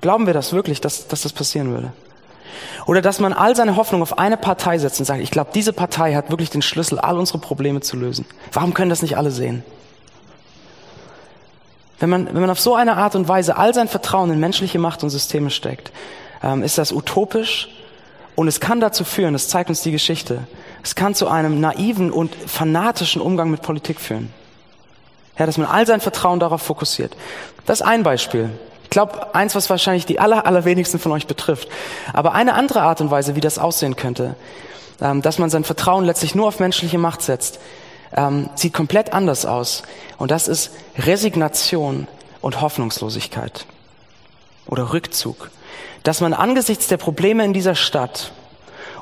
[0.02, 1.92] Glauben wir das wirklich, dass, dass das passieren würde?
[2.86, 5.74] Oder dass man all seine Hoffnung auf eine Partei setzt und sagt, ich glaube, diese
[5.74, 8.26] Partei hat wirklich den Schlüssel, all unsere Probleme zu lösen.
[8.52, 9.64] Warum können das nicht alle sehen?
[12.00, 14.80] Wenn man, wenn man auf so eine Art und Weise all sein Vertrauen in menschliche
[14.80, 15.92] Macht und Systeme steckt,
[16.42, 17.70] ähm, ist das utopisch
[18.36, 20.48] und es kann dazu führen, das zeigt uns die Geschichte,
[20.82, 24.34] es kann zu einem naiven und fanatischen Umgang mit Politik führen.
[25.38, 27.16] Ja, dass man all sein Vertrauen darauf fokussiert.
[27.66, 28.50] Das ist ein Beispiel.
[28.90, 31.68] Ich glaube, eins, was wahrscheinlich die aller, allerwenigsten von euch betrifft.
[32.12, 34.36] Aber eine andere Art und Weise, wie das aussehen könnte,
[35.00, 37.60] ähm, dass man sein Vertrauen letztlich nur auf menschliche Macht setzt,
[38.18, 39.84] ähm, sieht komplett anders aus.
[40.18, 42.08] Und das ist Resignation
[42.42, 43.68] und Hoffnungslosigkeit
[44.66, 45.52] oder Rückzug.
[46.02, 48.32] Dass man angesichts der Probleme in dieser Stadt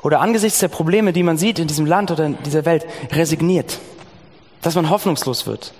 [0.02, 3.78] oder angesichts der Probleme, die man sieht in diesem Land oder in dieser Welt, resigniert.
[4.60, 5.72] Dass man hoffnungslos wird.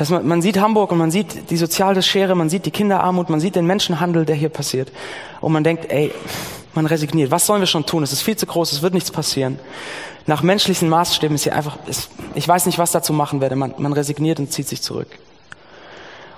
[0.00, 3.28] Dass man, man sieht Hamburg und man sieht die soziale Schere, man sieht die Kinderarmut,
[3.28, 4.90] man sieht den Menschenhandel, der hier passiert.
[5.42, 6.10] Und man denkt, ey,
[6.72, 7.30] man resigniert.
[7.30, 8.02] Was sollen wir schon tun?
[8.02, 9.58] Es ist viel zu groß, es wird nichts passieren.
[10.24, 13.56] Nach menschlichen Maßstäben ist hier einfach, ist, ich weiß nicht, was dazu machen werde.
[13.56, 15.08] Man, man resigniert und zieht sich zurück.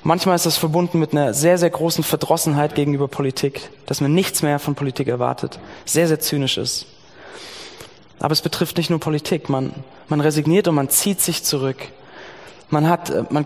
[0.03, 4.43] Manchmal ist das verbunden mit einer sehr, sehr großen Verdrossenheit gegenüber Politik, dass man nichts
[4.43, 6.87] mehr von Politik erwartet, sehr, sehr zynisch ist.
[8.19, 9.49] Aber es betrifft nicht nur Politik.
[9.49, 9.73] Man,
[10.09, 11.93] man resigniert und man zieht sich zurück.
[12.73, 13.45] Man hat, äh, man,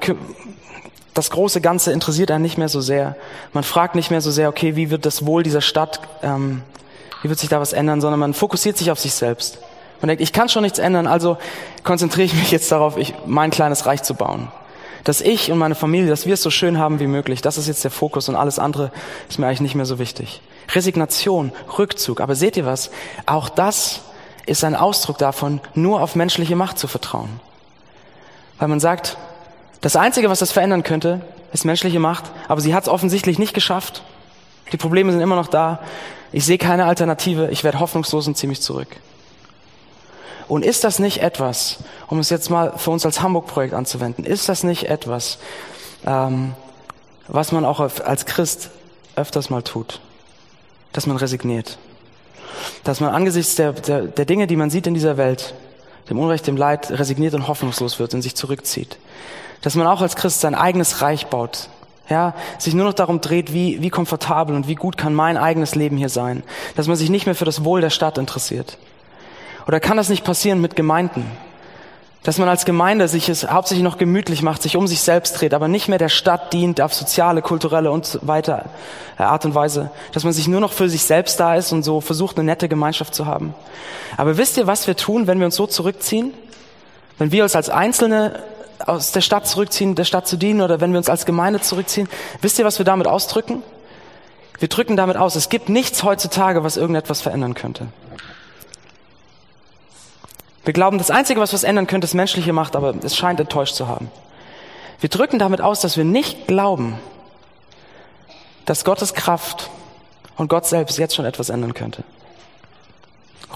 [1.13, 3.17] das große Ganze interessiert einen nicht mehr so sehr.
[3.53, 6.63] Man fragt nicht mehr so sehr, okay, wie wird das Wohl dieser Stadt, ähm,
[7.23, 9.59] wie wird sich da was ändern, sondern man fokussiert sich auf sich selbst.
[10.01, 11.39] Man denkt, ich kann schon nichts ändern, also
[11.83, 14.49] konzentriere ich mich jetzt darauf, ich, mein kleines Reich zu bauen.
[15.05, 17.41] dass ich und meine Familie, dass wir es so schön haben wie möglich.
[17.41, 18.91] Das ist jetzt der Fokus und alles andere
[19.29, 20.41] ist mir eigentlich nicht mehr so wichtig.
[20.75, 22.21] Resignation, Rückzug.
[22.21, 22.91] Aber seht ihr was?
[23.25, 24.01] Auch das
[24.47, 27.41] ist ein Ausdruck davon, nur auf menschliche Macht zu vertrauen.
[28.59, 29.17] Weil man sagt,
[29.81, 31.21] das Einzige, was das verändern könnte,
[31.53, 34.03] ist menschliche Macht, aber sie hat es offensichtlich nicht geschafft.
[34.73, 35.81] Die Probleme sind immer noch da.
[36.33, 37.49] Ich sehe keine Alternative.
[37.51, 38.89] Ich werde hoffnungslos und ziemlich zurück.
[40.49, 44.49] Und ist das nicht etwas, um es jetzt mal für uns als Hamburg-Projekt anzuwenden, ist
[44.49, 45.39] das nicht etwas,
[46.05, 46.55] ähm,
[47.27, 48.71] was man auch als Christ
[49.17, 50.01] öfters mal tut?
[50.93, 51.79] Dass man resigniert.
[52.85, 55.55] Dass man angesichts der, der, der Dinge, die man sieht in dieser Welt,
[56.09, 58.99] dem Unrecht, dem Leid, resigniert und hoffnungslos wird und sich zurückzieht.
[59.63, 61.69] Dass man auch als Christ sein eigenes Reich baut,
[62.09, 65.75] ja, sich nur noch darum dreht, wie, wie komfortabel und wie gut kann mein eigenes
[65.75, 66.45] Leben hier sein.
[66.77, 68.79] Dass man sich nicht mehr für das Wohl der Stadt interessiert.
[69.67, 71.27] Oder kann das nicht passieren mit Gemeinden?
[72.27, 75.55] Dass man als Gemeinde sich es hauptsächlich noch gemütlich macht, sich um sich selbst dreht,
[75.55, 78.65] aber nicht mehr der Stadt dient auf soziale, kulturelle und so weiter
[79.17, 79.93] äh, Art und Weise.
[80.11, 82.69] Dass man sich nur noch für sich selbst da ist und so versucht, eine nette
[82.69, 83.55] Gemeinschaft zu haben.
[84.17, 86.35] Aber wisst ihr, was wir tun, wenn wir uns so zurückziehen?
[87.17, 88.43] Wenn wir uns als Einzelne
[88.85, 92.09] aus der Stadt zurückziehen, der Stadt zu dienen oder wenn wir uns als Gemeinde zurückziehen,
[92.43, 93.63] wisst ihr, was wir damit ausdrücken?
[94.59, 97.87] Wir drücken damit aus, es gibt nichts heutzutage, was irgendetwas verändern könnte.
[100.67, 103.77] Wir glauben, das Einzige, was was ändern könnte, ist menschliche Macht, aber es scheint enttäuscht
[103.77, 104.11] zu haben.
[104.99, 106.99] Wir drücken damit aus, dass wir nicht glauben,
[108.65, 109.71] dass Gottes Kraft
[110.37, 112.03] und Gott selbst jetzt schon etwas ändern könnte.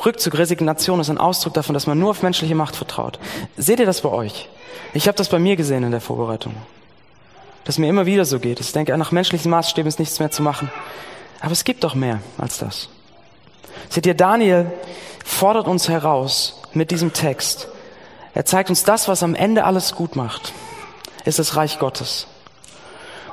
[0.07, 3.19] Rückzug, Resignation ist ein Ausdruck davon, dass man nur auf menschliche Macht vertraut.
[3.57, 4.49] Seht ihr das bei euch?
[4.95, 6.55] Ich habe das bei mir gesehen in der Vorbereitung.
[7.65, 8.61] Dass mir immer wieder so geht.
[8.61, 10.71] Ich denke, nach menschlichen Maßstäben ist nichts mehr zu machen.
[11.41, 12.89] Aber es gibt doch mehr als das.
[13.89, 14.71] Seht ihr, Daniel
[15.25, 17.69] fordert uns heraus, mit diesem Text.
[18.35, 20.53] Er zeigt uns das, was am Ende alles gut macht,
[21.25, 22.27] ist das Reich Gottes.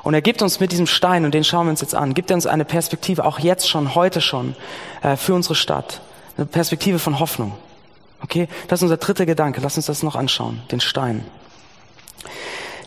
[0.02, 2.30] Und er gibt uns mit diesem Stein, und den schauen wir uns jetzt an, gibt
[2.30, 4.56] er uns eine Perspektive, auch jetzt schon, heute schon,
[5.02, 6.00] äh, für unsere Stadt.
[6.36, 7.52] Eine Perspektive von Hoffnung.
[8.22, 9.60] Okay, das ist unser dritter Gedanke.
[9.60, 11.24] Lass uns das noch anschauen, den Stein.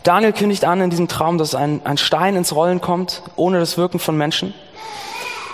[0.02, 3.78] Daniel kündigt an in diesem Traum, dass ein, ein Stein ins Rollen kommt, ohne das
[3.78, 4.52] Wirken von Menschen.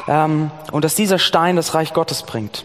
[0.08, 2.64] Ähm, und dass dieser Stein das Reich Gottes bringt.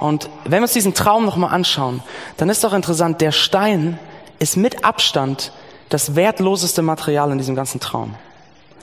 [0.00, 2.02] Und wenn wir uns diesen Traum nochmal anschauen,
[2.36, 3.98] dann ist doch interessant, der Stein
[4.38, 5.52] ist mit Abstand
[5.88, 8.14] das wertloseste Material in diesem ganzen Traum.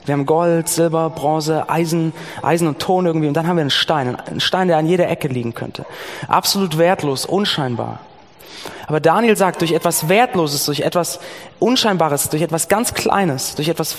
[0.05, 3.69] Wir haben Gold, Silber, Bronze, Eisen, Eisen und Ton irgendwie und dann haben wir einen
[3.69, 5.85] Stein, einen Stein, der an jeder Ecke liegen könnte.
[6.27, 7.99] Absolut wertlos, unscheinbar.
[8.87, 11.19] Aber Daniel sagt, durch etwas Wertloses, durch etwas
[11.59, 13.97] Unscheinbares, durch etwas ganz Kleines, durch etwas,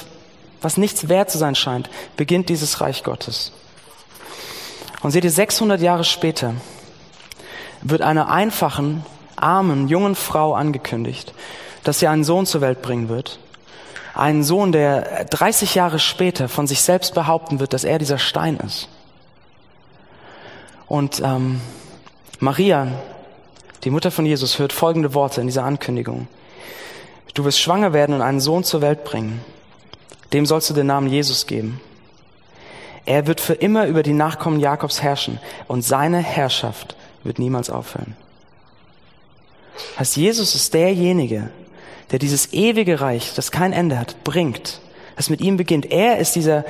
[0.60, 3.52] was nichts wert zu sein scheint, beginnt dieses Reich Gottes.
[5.02, 6.54] Und seht ihr, 600 Jahre später
[7.84, 9.04] wird einer einfachen,
[9.36, 11.32] armen, jungen Frau angekündigt,
[11.84, 13.38] dass sie einen Sohn zur Welt bringen wird.
[14.14, 18.56] Einen Sohn, der 30 Jahre später von sich selbst behaupten wird, dass er dieser Stein
[18.56, 18.88] ist.
[20.86, 21.60] Und ähm,
[22.38, 22.88] Maria,
[23.84, 26.28] die Mutter von Jesus, hört folgende Worte in dieser Ankündigung.
[27.34, 29.44] Du wirst schwanger werden und einen Sohn zur Welt bringen.
[30.32, 31.80] Dem sollst du den Namen Jesus geben.
[33.06, 38.16] Er wird für immer über die Nachkommen Jakobs herrschen und seine Herrschaft wird niemals aufhören.
[39.98, 41.50] Heißt, Jesus ist derjenige,
[42.10, 44.80] der dieses ewige Reich, das kein Ende hat, bringt,
[45.16, 45.90] das mit ihm beginnt.
[45.90, 46.64] Er ist dieser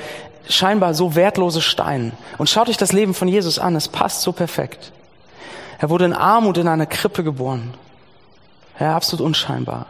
[0.47, 2.13] scheinbar so wertlose Stein.
[2.37, 4.91] Und schaut euch das Leben von Jesus an, es passt so perfekt.
[5.79, 7.73] Er wurde in Armut in einer Krippe geboren.
[8.79, 9.87] Ja, absolut unscheinbar.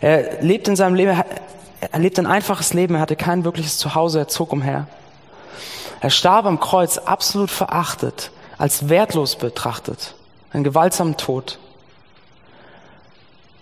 [0.00, 1.22] Er lebt in seinem Leben,
[1.80, 4.86] er lebt ein einfaches Leben, er hatte kein wirkliches Zuhause, er zog umher.
[6.00, 10.14] Er starb am Kreuz absolut verachtet, als wertlos betrachtet,
[10.52, 11.58] einen gewaltsamen Tod.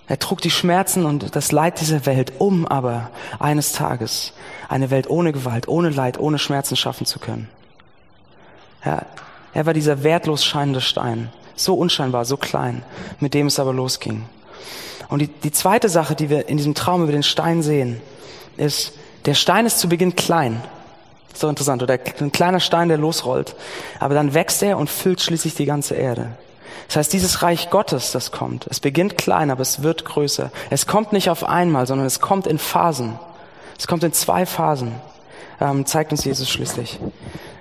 [0.07, 4.33] Er trug die Schmerzen und das Leid dieser Welt, um aber eines Tages
[4.69, 7.49] eine Welt ohne Gewalt, ohne Leid, ohne Schmerzen schaffen zu können.
[8.85, 9.07] Ja,
[9.55, 12.83] er war dieser wertlos scheinende Stein, so unscheinbar, so klein,
[13.19, 14.27] mit dem es aber losging.
[15.09, 18.01] Und die, die zweite Sache, die wir in diesem Traum über den Stein sehen,
[18.57, 18.93] ist,
[19.25, 20.63] der Stein ist zu Beginn klein.
[21.35, 21.83] So interessant.
[21.83, 23.55] Oder ein kleiner Stein, der losrollt.
[24.01, 26.31] Aber dann wächst er und füllt schließlich die ganze Erde.
[26.89, 30.51] Das heißt, dieses Reich Gottes, das kommt, es beginnt klein, aber es wird größer.
[30.71, 33.19] Es kommt nicht auf einmal, sondern es kommt in Phasen.
[33.79, 34.93] Es kommt in zwei Phasen,
[35.61, 37.01] ähm, zeigt uns Jesus schließlich.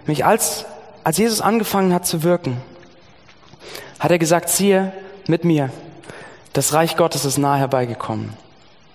[0.05, 0.65] Nämlich als,
[1.03, 2.57] als Jesus angefangen hat zu wirken,
[3.99, 4.91] hat er gesagt, siehe
[5.27, 5.69] mit mir,
[6.51, 8.33] das Reich Gottes ist nahe herbeigekommen.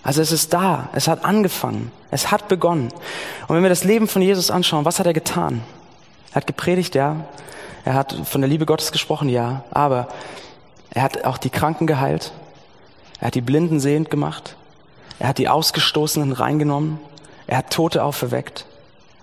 [0.09, 2.89] Also es ist da, es hat angefangen, es hat begonnen.
[3.47, 5.61] Und wenn wir das Leben von Jesus anschauen, was hat er getan?
[6.31, 7.27] Er hat gepredigt, ja.
[7.85, 9.65] Er hat von der Liebe Gottes gesprochen, ja.
[9.71, 10.09] Aber
[10.89, 12.33] er hat auch die Kranken geheilt.
[13.21, 14.57] Er hat die Blinden sehend gemacht.
[15.19, 16.99] Er hat die Ausgestoßenen reingenommen.
[17.47, 18.65] Er hat Tote auferweckt.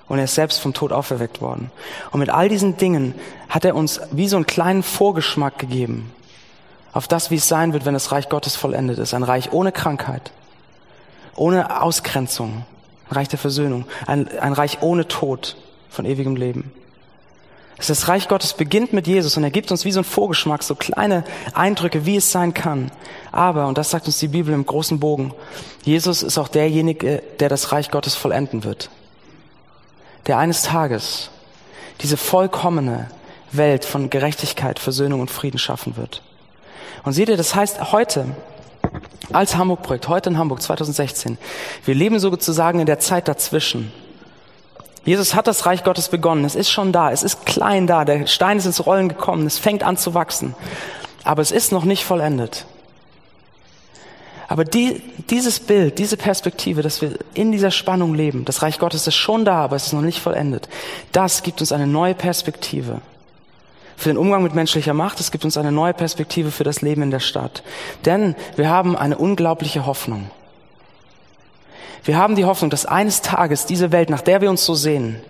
[0.08, 1.72] Und er ist selbst vom Tod auferweckt worden.
[2.12, 3.16] Und mit all diesen Dingen
[3.50, 6.14] hat er uns wie so einen kleinen Vorgeschmack gegeben
[6.94, 9.16] auf das, wie es sein wird, wenn das Reich Gottes vollendet ist.
[9.16, 10.32] Ein Reich ohne Krankheit,
[11.36, 12.66] ohne Ausgrenzung,
[13.10, 15.58] ein Reich der Versöhnung, ein, ein Reich ohne Tod
[15.90, 16.72] von ewigem Leben.
[17.78, 20.76] Das Reich Gottes beginnt mit Jesus und er gibt uns wie so ein Vorgeschmack, so
[20.76, 22.90] kleine Eindrücke, wie es sein kann.
[23.34, 25.34] Aber, und das sagt uns die Bibel im großen Bogen,
[25.84, 28.90] Jesus ist auch derjenige, der das Reich Gottes vollenden wird.
[30.28, 31.32] Der eines Tages
[32.02, 33.10] diese vollkommene
[33.52, 36.22] Welt von Gerechtigkeit, Versöhnung und Frieden schaffen wird.
[37.04, 38.26] Und seht ihr, das heißt heute,
[39.32, 41.38] als Hamburg-Projekt, heute in Hamburg 2016,
[41.86, 43.92] wir leben sozusagen in der Zeit dazwischen.
[45.06, 46.46] Jesus hat das Reich Gottes begonnen.
[46.46, 47.12] Es ist schon da.
[47.12, 48.06] Es ist klein da.
[48.06, 49.46] Der Stein ist ins Rollen gekommen.
[49.46, 50.56] Es fängt an zu wachsen.
[51.24, 52.66] Aber es ist noch nicht vollendet.
[54.48, 59.08] Aber die, dieses Bild, diese Perspektive, dass wir in dieser Spannung leben, das Reich Gottes
[59.08, 60.70] ist schon da, aber es ist noch nicht vollendet,
[61.12, 63.02] das gibt uns eine neue Perspektive
[63.98, 67.02] für den Umgang mit menschlicher Macht, es gibt uns eine neue Perspektive für das Leben
[67.02, 67.64] in der Stadt.
[68.06, 70.30] Denn wir haben eine unglaubliche Hoffnung.
[72.04, 75.22] Wir haben die Hoffnung, dass eines Tages diese Welt, nach der wir uns so sehen,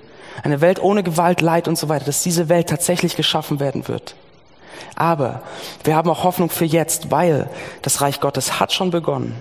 [0.43, 4.15] eine Welt ohne Gewalt, Leid und so weiter, dass diese Welt tatsächlich geschaffen werden wird.
[4.95, 5.41] Aber
[5.84, 7.49] wir haben auch Hoffnung für jetzt, weil
[7.82, 9.36] das Reich Gottes hat schon begonnen.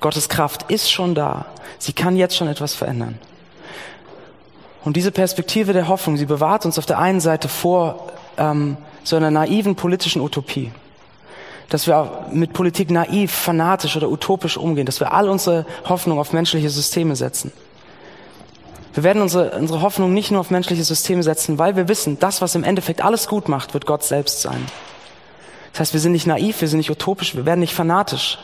[0.00, 1.46] Gottes Kraft ist schon da.
[1.78, 3.18] Sie kann jetzt schon etwas verändern.
[4.84, 9.16] Und diese Perspektive der Hoffnung, sie bewahrt uns auf der einen Seite vor ähm, so
[9.16, 10.70] einer naiven politischen Utopie.
[11.68, 16.32] Dass wir mit Politik naiv, fanatisch oder utopisch umgehen, dass wir all unsere Hoffnung auf
[16.32, 17.52] menschliche Systeme setzen.
[18.92, 22.40] Wir werden unsere, unsere Hoffnung nicht nur auf menschliche Systeme setzen, weil wir wissen, das,
[22.40, 24.64] was im Endeffekt alles gut macht, wird Gott selbst sein.
[25.72, 28.38] Das heißt, wir sind nicht naiv, wir sind nicht utopisch, wir werden nicht fanatisch,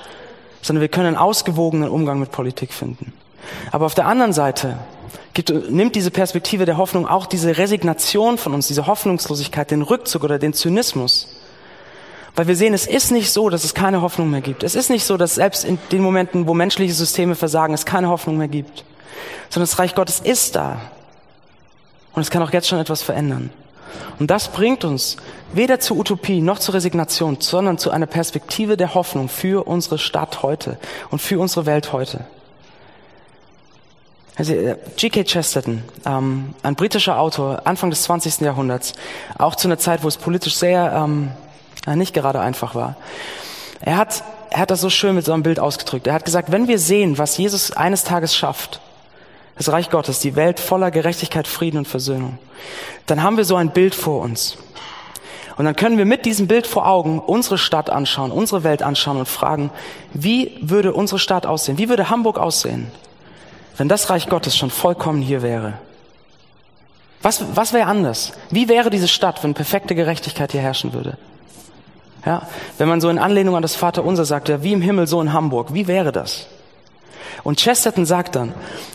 [0.62, 3.12] sondern wir können einen ausgewogenen Umgang mit Politik finden.
[3.70, 4.76] Aber auf der anderen Seite
[5.34, 10.24] gibt, nimmt diese Perspektive der Hoffnung auch diese Resignation von uns, diese Hoffnungslosigkeit, den Rückzug
[10.24, 11.28] oder den Zynismus.
[12.36, 14.62] Weil wir sehen, es ist nicht so, dass es keine Hoffnung mehr gibt.
[14.62, 18.08] Es ist nicht so, dass selbst in den Momenten, wo menschliche Systeme versagen, es keine
[18.08, 18.84] Hoffnung mehr gibt.
[19.48, 20.80] Sondern das Reich Gottes ist da.
[22.12, 23.50] Und es kann auch jetzt schon etwas verändern.
[24.18, 25.16] Und das bringt uns
[25.52, 30.42] weder zur Utopie noch zur Resignation, sondern zu einer Perspektive der Hoffnung für unsere Stadt
[30.42, 30.78] heute
[31.10, 32.24] und für unsere Welt heute.
[34.40, 35.24] Also, äh, G.K.
[35.24, 38.40] Chesterton, ähm, ein britischer Autor, Anfang des 20.
[38.40, 38.94] Jahrhunderts,
[39.36, 41.28] auch zu einer Zeit, wo es politisch sehr ähm,
[41.98, 42.96] nicht gerade einfach war.
[43.82, 46.06] Er hat, er hat das so schön mit so einem Bild ausgedrückt.
[46.06, 48.80] Er hat gesagt, wenn wir sehen, was Jesus eines Tages schafft,
[49.58, 52.38] das Reich Gottes, die Welt voller Gerechtigkeit, Frieden und Versöhnung,
[53.04, 54.56] dann haben wir so ein Bild vor uns.
[55.58, 59.18] Und dann können wir mit diesem Bild vor Augen unsere Stadt anschauen, unsere Welt anschauen
[59.18, 59.70] und fragen,
[60.14, 61.76] wie würde unsere Stadt aussehen?
[61.76, 62.90] Wie würde Hamburg aussehen?
[63.80, 65.72] Wenn das Reich Gottes schon vollkommen hier wäre?
[67.22, 68.34] Was, was wäre anders?
[68.50, 71.16] Wie wäre diese Stadt, wenn perfekte Gerechtigkeit hier herrschen würde?
[72.26, 75.18] Ja, wenn man so in Anlehnung an das Vaterunser sagt, ja, wie im Himmel, so
[75.22, 76.46] in Hamburg, wie wäre das?
[77.42, 78.52] Und Chesterton sagt dann,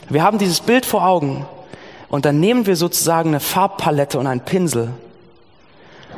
[0.07, 1.47] wir haben dieses Bild vor Augen
[2.09, 4.89] und dann nehmen wir sozusagen eine Farbpalette und einen Pinsel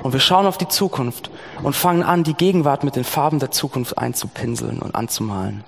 [0.04, 1.32] und wir schauen auf die Zukunft
[1.64, 5.64] und fangen an, die Gegenwart mit den Farben der Zukunft einzupinseln und anzumalen.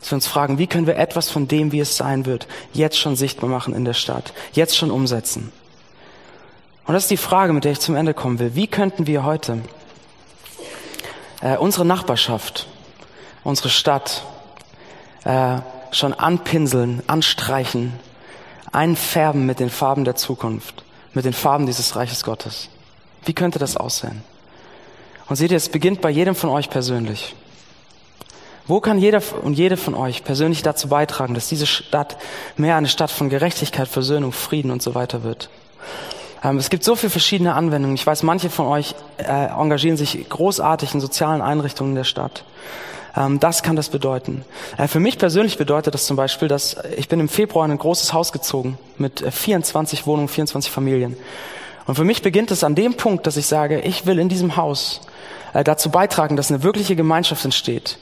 [0.00, 2.98] Dass wir uns fragen, wie können wir etwas von dem, wie es sein wird, jetzt
[2.98, 5.52] schon sichtbar machen in der Stadt, jetzt schon umsetzen.
[6.86, 8.54] Und das ist die Frage, mit der ich zum Ende kommen will.
[8.54, 9.60] Wie könnten wir heute
[11.40, 12.66] äh, unsere Nachbarschaft,
[13.44, 14.24] unsere Stadt
[15.24, 15.58] äh,
[15.92, 17.92] schon anpinseln, anstreichen,
[18.72, 22.68] einfärben mit den Farben der Zukunft, mit den Farben dieses Reiches Gottes?
[23.24, 24.22] Wie könnte das aussehen?
[25.28, 27.36] Und seht ihr, es beginnt bei jedem von euch persönlich.
[28.70, 32.16] Wo kann jeder und jede von euch persönlich dazu beitragen, dass diese Stadt
[32.56, 35.50] mehr eine Stadt von Gerechtigkeit, Versöhnung, Frieden und so weiter wird?
[36.44, 37.96] Ähm, es gibt so viele verschiedene Anwendungen.
[37.96, 42.44] Ich weiß, manche von euch äh, engagieren sich großartig in sozialen Einrichtungen der Stadt.
[43.16, 44.44] Ähm, das kann das bedeuten.
[44.78, 47.78] Äh, für mich persönlich bedeutet das zum Beispiel, dass ich bin im Februar in ein
[47.78, 51.16] großes Haus gezogen mit 24 äh, Wohnungen, 24 Familien.
[51.88, 54.54] Und für mich beginnt es an dem Punkt, dass ich sage, ich will in diesem
[54.54, 55.00] Haus
[55.64, 57.98] dazu beitragen, dass eine wirkliche Gemeinschaft entsteht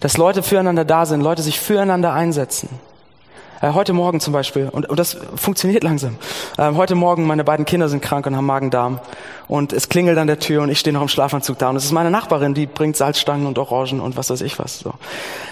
[0.00, 2.68] dass Leute füreinander da sind, Leute sich füreinander einsetzen.
[3.60, 6.16] Äh, heute Morgen zum Beispiel, und, und das funktioniert langsam.
[6.56, 9.00] Äh, heute Morgen, meine beiden Kinder sind krank und haben Magen-Darm.
[9.48, 11.70] Und es klingelt an der Tür und ich stehe noch im Schlafanzug da.
[11.70, 14.78] Und es ist meine Nachbarin, die bringt Salzstangen und Orangen und was weiß ich was.
[14.78, 14.94] So.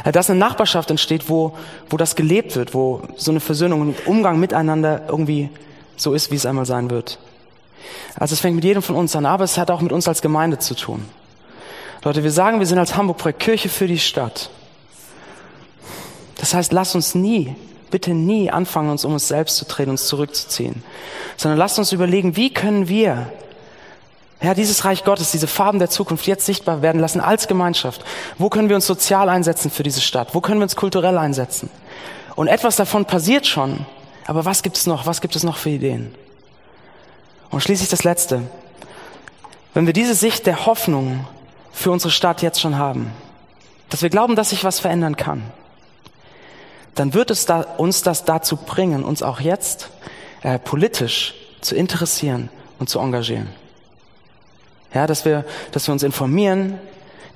[0.05, 1.57] Äh, dass eine Nachbarschaft entsteht, wo,
[1.91, 5.51] wo das gelebt wird, wo so eine Versöhnung und Umgang miteinander irgendwie
[5.97, 7.19] so ist, wie es einmal sein wird.
[8.19, 10.23] Also es fängt mit jedem von uns an, aber es hat auch mit uns als
[10.23, 11.05] Gemeinde zu tun.
[12.07, 14.49] Leute, wir sagen, wir sind als Hamburg-Projekt Kirche für die Stadt.
[16.39, 17.57] Das heißt, lass uns nie,
[17.91, 20.85] bitte nie anfangen, uns um uns selbst zu drehen, uns zurückzuziehen,
[21.37, 23.33] sondern lasst uns überlegen, wie können wir
[24.41, 28.05] ja, dieses Reich Gottes, diese Farben der Zukunft jetzt sichtbar werden lassen als Gemeinschaft.
[28.39, 30.33] Wo können wir uns sozial einsetzen für diese Stadt?
[30.33, 31.71] Wo können wir uns kulturell einsetzen?
[32.37, 33.85] Und etwas davon passiert schon.
[34.29, 35.07] Aber was gibt es noch?
[35.07, 36.15] Was gibt es noch für Ideen?
[37.51, 38.43] Und schließlich das Letzte.
[39.75, 41.27] Wenn wir diese Sicht der Hoffnung
[41.77, 43.13] für unsere Stadt jetzt schon haben,
[43.91, 45.43] dass wir glauben, dass sich was verändern kann,
[46.95, 49.91] dann wird es da, uns das dazu bringen, uns auch jetzt
[50.43, 52.49] äh, politisch zu interessieren
[52.79, 53.49] und zu engagieren.
[54.95, 56.79] Ja, dass wir, dass wir uns informieren,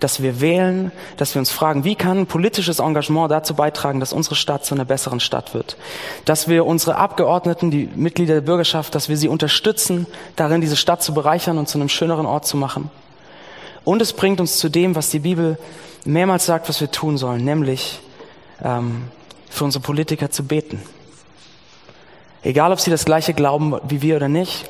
[0.01, 4.37] dass wir wählen, dass wir uns fragen, wie kann politisches Engagement dazu beitragen, dass unsere
[4.37, 5.77] Stadt zu einer besseren Stadt wird.
[6.25, 11.03] Dass wir unsere Abgeordneten, die Mitglieder der Bürgerschaft, dass wir sie unterstützen, darin diese Stadt
[11.03, 12.91] zu bereichern und zu einem schöneren Ort zu machen.
[13.85, 15.59] Und es bringt uns zu dem, was die Bibel
[16.05, 18.01] mehrmals sagt, was wir tun sollen, nämlich
[18.63, 19.05] ähm,
[19.49, 20.83] für unsere Politiker zu beten.
[22.43, 24.69] Egal, ob sie das gleiche glauben wie wir oder nicht,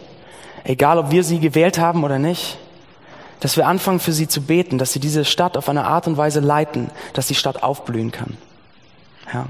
[0.65, 2.59] egal, ob wir sie gewählt haben oder nicht,
[3.39, 6.17] dass wir anfangen für sie zu beten, dass sie diese Stadt auf eine Art und
[6.17, 8.37] Weise leiten, dass die Stadt aufblühen kann.
[9.33, 9.47] Ja.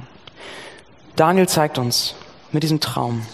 [1.17, 2.15] Daniel zeigt uns
[2.53, 3.27] mit diesem Traum,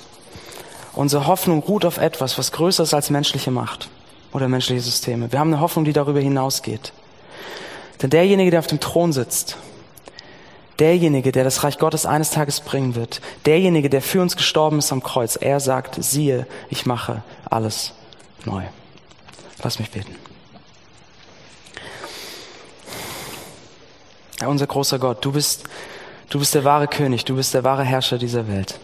[0.94, 3.88] unsere Hoffnung ruht auf etwas, was größer ist als menschliche Macht
[4.36, 5.32] oder menschliche Systeme.
[5.32, 6.92] Wir haben eine Hoffnung, die darüber hinausgeht.
[8.02, 9.56] Denn derjenige, der auf dem Thron sitzt,
[10.78, 14.92] derjenige, der das Reich Gottes eines Tages bringen wird, derjenige, der für uns gestorben ist
[14.92, 17.94] am Kreuz, er sagt, siehe, ich mache alles
[18.44, 18.62] neu.
[19.62, 20.14] Lass mich beten.
[24.42, 25.64] Ja, unser großer Gott, du bist,
[26.28, 28.78] du bist der wahre König, du bist der wahre Herrscher dieser Welt.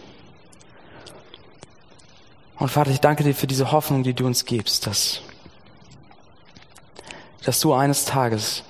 [2.57, 5.21] Und Vater, ich danke dir für diese Hoffnung, die du uns gibst, dass,
[7.45, 8.63] dass du eines Tages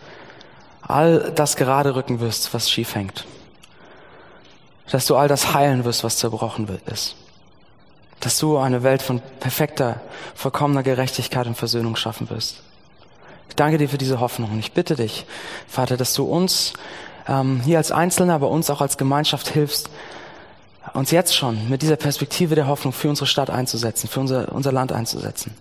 [0.81, 3.25] all das gerade rücken wirst, was schief hängt.
[4.91, 7.15] Dass du all das heilen wirst, was zerbrochen ist.
[8.19, 10.01] Dass du eine Welt von perfekter,
[10.35, 12.61] vollkommener Gerechtigkeit und Versöhnung schaffen wirst.
[13.49, 15.25] Ich danke dir für diese Hoffnung und ich bitte dich,
[15.67, 16.73] Vater, dass du uns
[17.27, 19.89] ähm, hier als Einzelne, aber uns auch als Gemeinschaft hilfst,
[20.93, 24.71] uns jetzt schon mit dieser Perspektive der Hoffnung für unsere Stadt einzusetzen, für unser, unser
[24.71, 25.55] Land einzusetzen.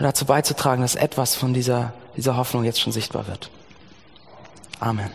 [0.00, 3.50] Und dazu beizutragen, dass etwas von dieser, dieser Hoffnung jetzt schon sichtbar wird.
[4.80, 5.10] Amen.